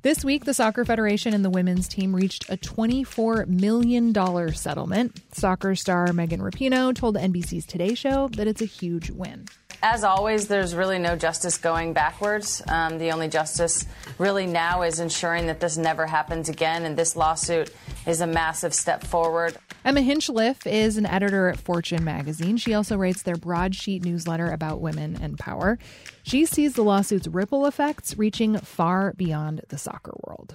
This 0.00 0.24
week, 0.24 0.46
the 0.46 0.54
Soccer 0.54 0.86
Federation 0.86 1.34
and 1.34 1.44
the 1.44 1.50
women's 1.50 1.86
team 1.86 2.16
reached 2.16 2.48
a 2.48 2.56
$24 2.56 3.46
million 3.46 4.14
settlement. 4.54 5.20
Soccer 5.32 5.74
star 5.74 6.14
Megan 6.14 6.40
Rapinoe 6.40 6.94
told 6.94 7.16
NBC's 7.16 7.66
Today 7.66 7.94
Show 7.94 8.28
that 8.36 8.46
it's 8.46 8.62
a 8.62 8.66
huge 8.66 9.10
win. 9.10 9.46
As 9.86 10.02
always, 10.02 10.48
there's 10.48 10.74
really 10.74 10.98
no 10.98 11.14
justice 11.14 11.58
going 11.58 11.92
backwards. 11.92 12.62
Um, 12.68 12.96
the 12.96 13.12
only 13.12 13.28
justice 13.28 13.84
really 14.16 14.46
now 14.46 14.80
is 14.80 14.98
ensuring 14.98 15.46
that 15.48 15.60
this 15.60 15.76
never 15.76 16.06
happens 16.06 16.48
again, 16.48 16.86
and 16.86 16.96
this 16.96 17.16
lawsuit 17.16 17.70
is 18.06 18.22
a 18.22 18.26
massive 18.26 18.72
step 18.72 19.04
forward. 19.04 19.58
Emma 19.84 20.00
Hinchliff 20.00 20.66
is 20.66 20.96
an 20.96 21.04
editor 21.04 21.48
at 21.48 21.58
Fortune 21.58 22.02
magazine. 22.02 22.56
She 22.56 22.72
also 22.72 22.96
writes 22.96 23.24
their 23.24 23.36
broadsheet 23.36 24.06
newsletter 24.06 24.50
about 24.50 24.80
women 24.80 25.18
and 25.20 25.38
power. 25.38 25.78
She 26.22 26.46
sees 26.46 26.72
the 26.72 26.82
lawsuit's 26.82 27.28
ripple 27.28 27.66
effects 27.66 28.16
reaching 28.16 28.56
far 28.56 29.12
beyond 29.12 29.66
the 29.68 29.76
soccer 29.76 30.14
world. 30.26 30.54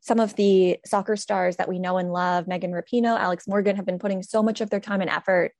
Some 0.00 0.18
of 0.18 0.34
the 0.34 0.80
soccer 0.84 1.14
stars 1.14 1.54
that 1.58 1.68
we 1.68 1.78
know 1.78 1.98
and 1.98 2.12
love, 2.12 2.48
Megan 2.48 2.72
Rapinoe, 2.72 3.16
Alex 3.16 3.46
Morgan, 3.46 3.76
have 3.76 3.86
been 3.86 4.00
putting 4.00 4.24
so 4.24 4.42
much 4.42 4.60
of 4.60 4.70
their 4.70 4.80
time 4.80 5.00
and 5.00 5.10
effort 5.10 5.52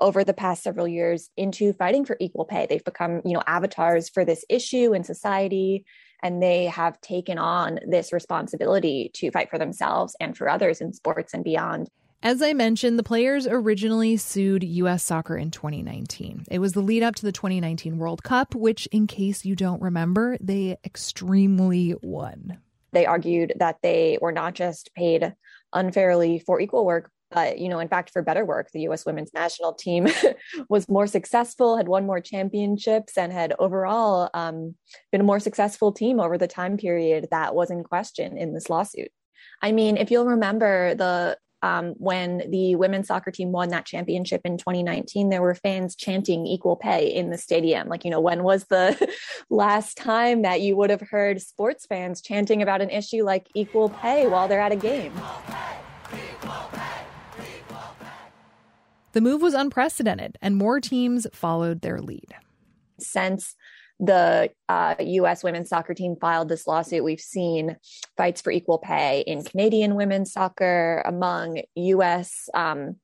over 0.00 0.24
the 0.24 0.34
past 0.34 0.62
several 0.62 0.88
years 0.88 1.30
into 1.36 1.72
fighting 1.72 2.04
for 2.04 2.16
equal 2.20 2.44
pay. 2.44 2.66
They've 2.68 2.84
become, 2.84 3.22
you 3.24 3.34
know, 3.34 3.42
avatars 3.46 4.08
for 4.08 4.24
this 4.24 4.44
issue 4.48 4.94
in 4.94 5.04
society 5.04 5.84
and 6.22 6.42
they 6.42 6.66
have 6.66 7.00
taken 7.00 7.38
on 7.38 7.80
this 7.86 8.12
responsibility 8.12 9.10
to 9.14 9.30
fight 9.30 9.50
for 9.50 9.58
themselves 9.58 10.16
and 10.20 10.36
for 10.36 10.48
others 10.48 10.80
in 10.80 10.92
sports 10.92 11.34
and 11.34 11.44
beyond. 11.44 11.88
As 12.24 12.40
I 12.40 12.52
mentioned, 12.52 13.00
the 13.00 13.02
players 13.02 13.48
originally 13.48 14.16
sued 14.16 14.62
U.S. 14.62 15.02
soccer 15.02 15.36
in 15.36 15.50
2019. 15.50 16.44
It 16.48 16.60
was 16.60 16.72
the 16.72 16.80
lead 16.80 17.02
up 17.02 17.16
to 17.16 17.22
the 17.22 17.32
2019 17.32 17.98
World 17.98 18.22
Cup, 18.22 18.54
which, 18.54 18.86
in 18.92 19.08
case 19.08 19.44
you 19.44 19.56
don't 19.56 19.82
remember, 19.82 20.38
they 20.40 20.76
extremely 20.84 21.96
won. 22.00 22.58
They 22.92 23.06
argued 23.06 23.54
that 23.56 23.78
they 23.82 24.18
were 24.20 24.30
not 24.30 24.54
just 24.54 24.94
paid 24.94 25.34
unfairly 25.72 26.38
for 26.38 26.60
equal 26.60 26.86
work, 26.86 27.10
but 27.32 27.58
you 27.58 27.68
know, 27.68 27.78
in 27.78 27.88
fact, 27.88 28.10
for 28.10 28.22
better 28.22 28.44
work, 28.44 28.70
the 28.72 28.82
U.S. 28.82 29.06
women's 29.06 29.32
national 29.34 29.74
team 29.74 30.08
was 30.68 30.88
more 30.88 31.06
successful, 31.06 31.76
had 31.76 31.88
won 31.88 32.06
more 32.06 32.20
championships, 32.20 33.16
and 33.16 33.32
had 33.32 33.54
overall 33.58 34.30
um, 34.34 34.74
been 35.10 35.20
a 35.20 35.24
more 35.24 35.40
successful 35.40 35.92
team 35.92 36.20
over 36.20 36.38
the 36.38 36.48
time 36.48 36.76
period 36.76 37.28
that 37.30 37.54
was 37.54 37.70
in 37.70 37.84
question 37.84 38.36
in 38.36 38.54
this 38.54 38.68
lawsuit. 38.70 39.10
I 39.60 39.72
mean, 39.72 39.96
if 39.96 40.10
you'll 40.10 40.26
remember 40.26 40.94
the 40.94 41.36
um, 41.62 41.94
when 41.98 42.42
the 42.50 42.74
women's 42.74 43.06
soccer 43.06 43.30
team 43.30 43.52
won 43.52 43.68
that 43.68 43.86
championship 43.86 44.40
in 44.44 44.58
2019, 44.58 45.28
there 45.28 45.40
were 45.40 45.54
fans 45.54 45.94
chanting 45.94 46.44
equal 46.44 46.76
pay 46.76 47.06
in 47.06 47.30
the 47.30 47.38
stadium. 47.38 47.88
Like, 47.88 48.04
you 48.04 48.10
know, 48.10 48.20
when 48.20 48.42
was 48.42 48.64
the 48.64 49.14
last 49.50 49.96
time 49.96 50.42
that 50.42 50.60
you 50.60 50.76
would 50.76 50.90
have 50.90 51.00
heard 51.00 51.40
sports 51.40 51.86
fans 51.86 52.20
chanting 52.20 52.62
about 52.62 52.82
an 52.82 52.90
issue 52.90 53.22
like 53.22 53.46
equal 53.54 53.88
pay 53.88 54.26
while 54.26 54.48
they're 54.48 54.60
at 54.60 54.72
a 54.72 54.76
game? 54.76 55.12
The 59.12 59.20
move 59.20 59.42
was 59.42 59.54
unprecedented, 59.54 60.38
and 60.40 60.56
more 60.56 60.80
teams 60.80 61.26
followed 61.32 61.82
their 61.82 62.00
lead. 62.00 62.34
Since 62.98 63.54
the 64.00 64.50
uh, 64.68 64.94
U.S. 64.98 65.44
women's 65.44 65.68
soccer 65.68 65.94
team 65.94 66.16
filed 66.20 66.48
this 66.48 66.66
lawsuit, 66.66 67.04
we've 67.04 67.20
seen 67.20 67.76
fights 68.16 68.40
for 68.40 68.50
equal 68.50 68.78
pay 68.78 69.20
in 69.26 69.44
Canadian 69.44 69.94
women's 69.94 70.32
soccer, 70.32 71.02
among 71.06 71.62
U.S. 71.74 72.48
Um, 72.54 72.96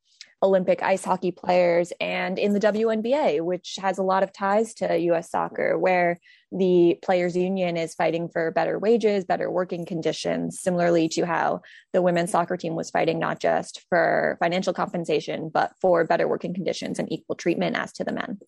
Olympic 0.43 0.83
ice 0.83 1.05
hockey 1.05 1.33
players, 1.33 1.93
and 2.01 2.39
in 2.39 2.53
the 2.53 2.61
WNBA, 2.61 3.41
which 3.41 3.77
has 3.81 3.99
a 3.99 4.03
lot 4.03 4.23
of 4.23 4.33
ties 4.33 4.75
to 4.75 4.97
U.S. 4.97 5.31
soccer, 5.31 5.79
where 5.79 6.19
the 6.53 6.99
players' 7.03 7.37
union 7.37 7.77
is 7.77 7.95
fighting 7.95 8.29
for 8.29 8.51
better 8.53 8.79
wages, 8.79 9.25
better 9.25 9.51
working 9.51 9.85
conditions, 9.85 10.61
similarly 10.61 11.09
to 11.11 11.27
how 11.27 11.61
the 11.93 12.03
women's 12.03 12.31
soccer 12.31 12.57
team 12.57 12.75
was 12.75 12.91
fighting 12.91 13.19
not 13.19 13.41
just 13.41 13.85
for 13.89 14.37
financial 14.41 14.73
compensation, 14.73 15.51
but 15.53 15.73
for 15.81 16.05
better 16.05 16.29
working 16.29 16.55
conditions 16.55 16.99
and 16.99 17.13
equal 17.13 17.37
treatment 17.37 17.77
as 17.77 17.93
to 17.95 18.05
the 18.05 18.13
men. 18.13 18.39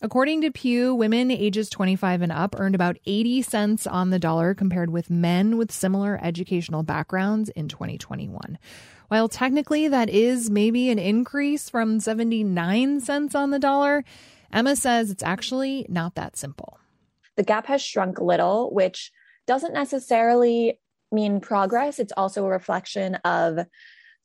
According 0.00 0.42
to 0.42 0.52
Pew, 0.52 0.94
women 0.94 1.28
ages 1.32 1.68
25 1.68 2.22
and 2.22 2.30
up 2.30 2.54
earned 2.56 2.76
about 2.76 2.98
80 3.04 3.42
cents 3.42 3.84
on 3.84 4.10
the 4.10 4.20
dollar 4.20 4.54
compared 4.54 4.90
with 4.90 5.10
men 5.10 5.56
with 5.56 5.72
similar 5.72 6.20
educational 6.22 6.84
backgrounds 6.84 7.48
in 7.48 7.66
2021. 7.66 8.58
While 9.08 9.28
technically 9.28 9.88
that 9.88 10.10
is 10.10 10.50
maybe 10.50 10.90
an 10.90 10.98
increase 10.98 11.70
from 11.70 11.98
79 11.98 13.00
cents 13.00 13.34
on 13.34 13.50
the 13.50 13.58
dollar, 13.58 14.04
Emma 14.52 14.76
says 14.76 15.10
it's 15.10 15.22
actually 15.22 15.86
not 15.88 16.14
that 16.14 16.36
simple. 16.36 16.78
The 17.36 17.42
gap 17.42 17.66
has 17.66 17.80
shrunk 17.80 18.18
a 18.18 18.24
little, 18.24 18.72
which 18.72 19.10
doesn't 19.46 19.72
necessarily 19.72 20.78
mean 21.10 21.40
progress. 21.40 21.98
It's 21.98 22.12
also 22.16 22.44
a 22.44 22.50
reflection 22.50 23.14
of 23.24 23.60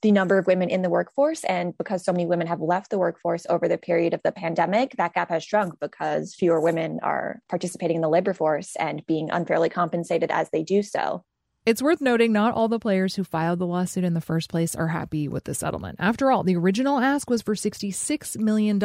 the 0.01 0.11
number 0.11 0.37
of 0.37 0.47
women 0.47 0.69
in 0.69 0.81
the 0.81 0.89
workforce. 0.89 1.45
And 1.45 1.77
because 1.77 2.03
so 2.03 2.11
many 2.11 2.25
women 2.25 2.47
have 2.47 2.59
left 2.59 2.89
the 2.89 2.99
workforce 2.99 3.45
over 3.49 3.69
the 3.69 3.77
period 3.77 4.13
of 4.13 4.19
the 4.21 4.33
pandemic, 4.33 4.95
that 4.97 5.13
gap 5.13 5.29
has 5.29 5.45
shrunk 5.45 5.79
because 5.79 6.35
fewer 6.35 6.59
women 6.59 6.99
are 7.01 7.39
participating 7.47 7.95
in 7.95 8.01
the 8.01 8.09
labor 8.09 8.33
force 8.33 8.75
and 8.75 9.05
being 9.05 9.29
unfairly 9.31 9.69
compensated 9.69 10.29
as 10.29 10.49
they 10.51 10.61
do 10.61 10.83
so. 10.83 11.23
It's 11.65 11.81
worth 11.81 12.01
noting 12.01 12.33
not 12.33 12.53
all 12.53 12.67
the 12.67 12.77
players 12.77 13.15
who 13.15 13.23
filed 13.23 13.57
the 13.57 13.65
lawsuit 13.65 14.03
in 14.03 14.13
the 14.13 14.19
first 14.19 14.49
place 14.49 14.75
are 14.75 14.89
happy 14.89 15.29
with 15.29 15.45
the 15.45 15.53
settlement. 15.53 15.95
After 15.97 16.29
all, 16.29 16.43
the 16.43 16.57
original 16.57 16.99
ask 16.99 17.29
was 17.29 17.41
for 17.41 17.55
$66 17.55 18.37
million, 18.37 18.77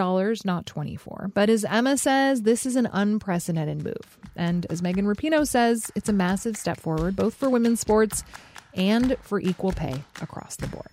not 0.45 0.65
24. 0.65 1.33
But 1.35 1.51
as 1.51 1.65
Emma 1.65 1.99
says, 1.99 2.43
this 2.43 2.67
is 2.67 2.77
an 2.77 2.89
unprecedented 2.93 3.83
move. 3.83 4.19
And 4.37 4.65
as 4.71 4.81
Megan 4.81 5.07
Rapinoe 5.07 5.45
says, 5.45 5.91
it's 5.97 6.09
a 6.09 6.13
massive 6.13 6.57
step 6.57 6.79
forward 6.79 7.17
both 7.17 7.35
for 7.35 7.51
women's 7.51 7.81
sports 7.81 8.23
and 8.75 9.17
for 9.23 9.41
equal 9.41 9.73
pay 9.73 10.05
across 10.21 10.55
the 10.55 10.69
board. 10.69 10.87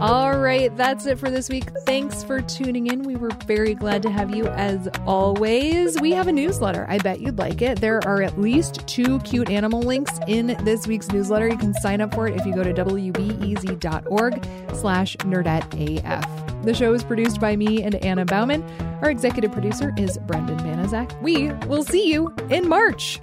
All 0.00 0.38
right, 0.38 0.74
that's 0.76 1.06
it 1.06 1.18
for 1.18 1.28
this 1.28 1.48
week. 1.48 1.64
Thanks 1.84 2.22
for 2.22 2.40
tuning 2.40 2.86
in. 2.86 3.02
We 3.02 3.16
were 3.16 3.30
very 3.46 3.74
glad 3.74 4.00
to 4.02 4.10
have 4.10 4.32
you 4.32 4.46
as 4.46 4.88
always. 5.06 6.00
We 6.00 6.12
have 6.12 6.28
a 6.28 6.32
newsletter. 6.32 6.86
I 6.88 6.98
bet 6.98 7.20
you'd 7.20 7.38
like 7.38 7.62
it. 7.62 7.80
There 7.80 8.00
are 8.06 8.22
at 8.22 8.40
least 8.40 8.86
two 8.86 9.18
cute 9.20 9.50
animal 9.50 9.80
links 9.82 10.12
in 10.28 10.56
this 10.62 10.86
week's 10.86 11.08
newsletter. 11.08 11.48
You 11.48 11.58
can 11.58 11.74
sign 11.74 12.00
up 12.00 12.14
for 12.14 12.28
it 12.28 12.36
if 12.36 12.46
you 12.46 12.54
go 12.54 12.62
to 12.62 12.72
wbez.org 12.72 14.48
slash 14.74 15.16
nerdettef. 15.16 16.62
The 16.62 16.74
show 16.74 16.92
is 16.92 17.02
produced 17.02 17.40
by 17.40 17.56
me 17.56 17.82
and 17.82 17.96
Anna 17.96 18.24
Bauman. 18.24 18.62
Our 19.02 19.10
executive 19.10 19.50
producer 19.50 19.92
is 19.96 20.16
Brendan 20.28 20.58
Banaszak. 20.58 21.20
We 21.22 21.50
will 21.66 21.82
see 21.82 22.08
you 22.08 22.32
in 22.50 22.68
March. 22.68 23.20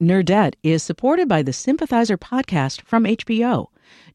Nerdette 0.00 0.54
is 0.62 0.84
supported 0.84 1.28
by 1.28 1.42
the 1.42 1.52
Sympathizer 1.52 2.16
podcast 2.16 2.82
from 2.82 3.04
HBO. 3.04 3.66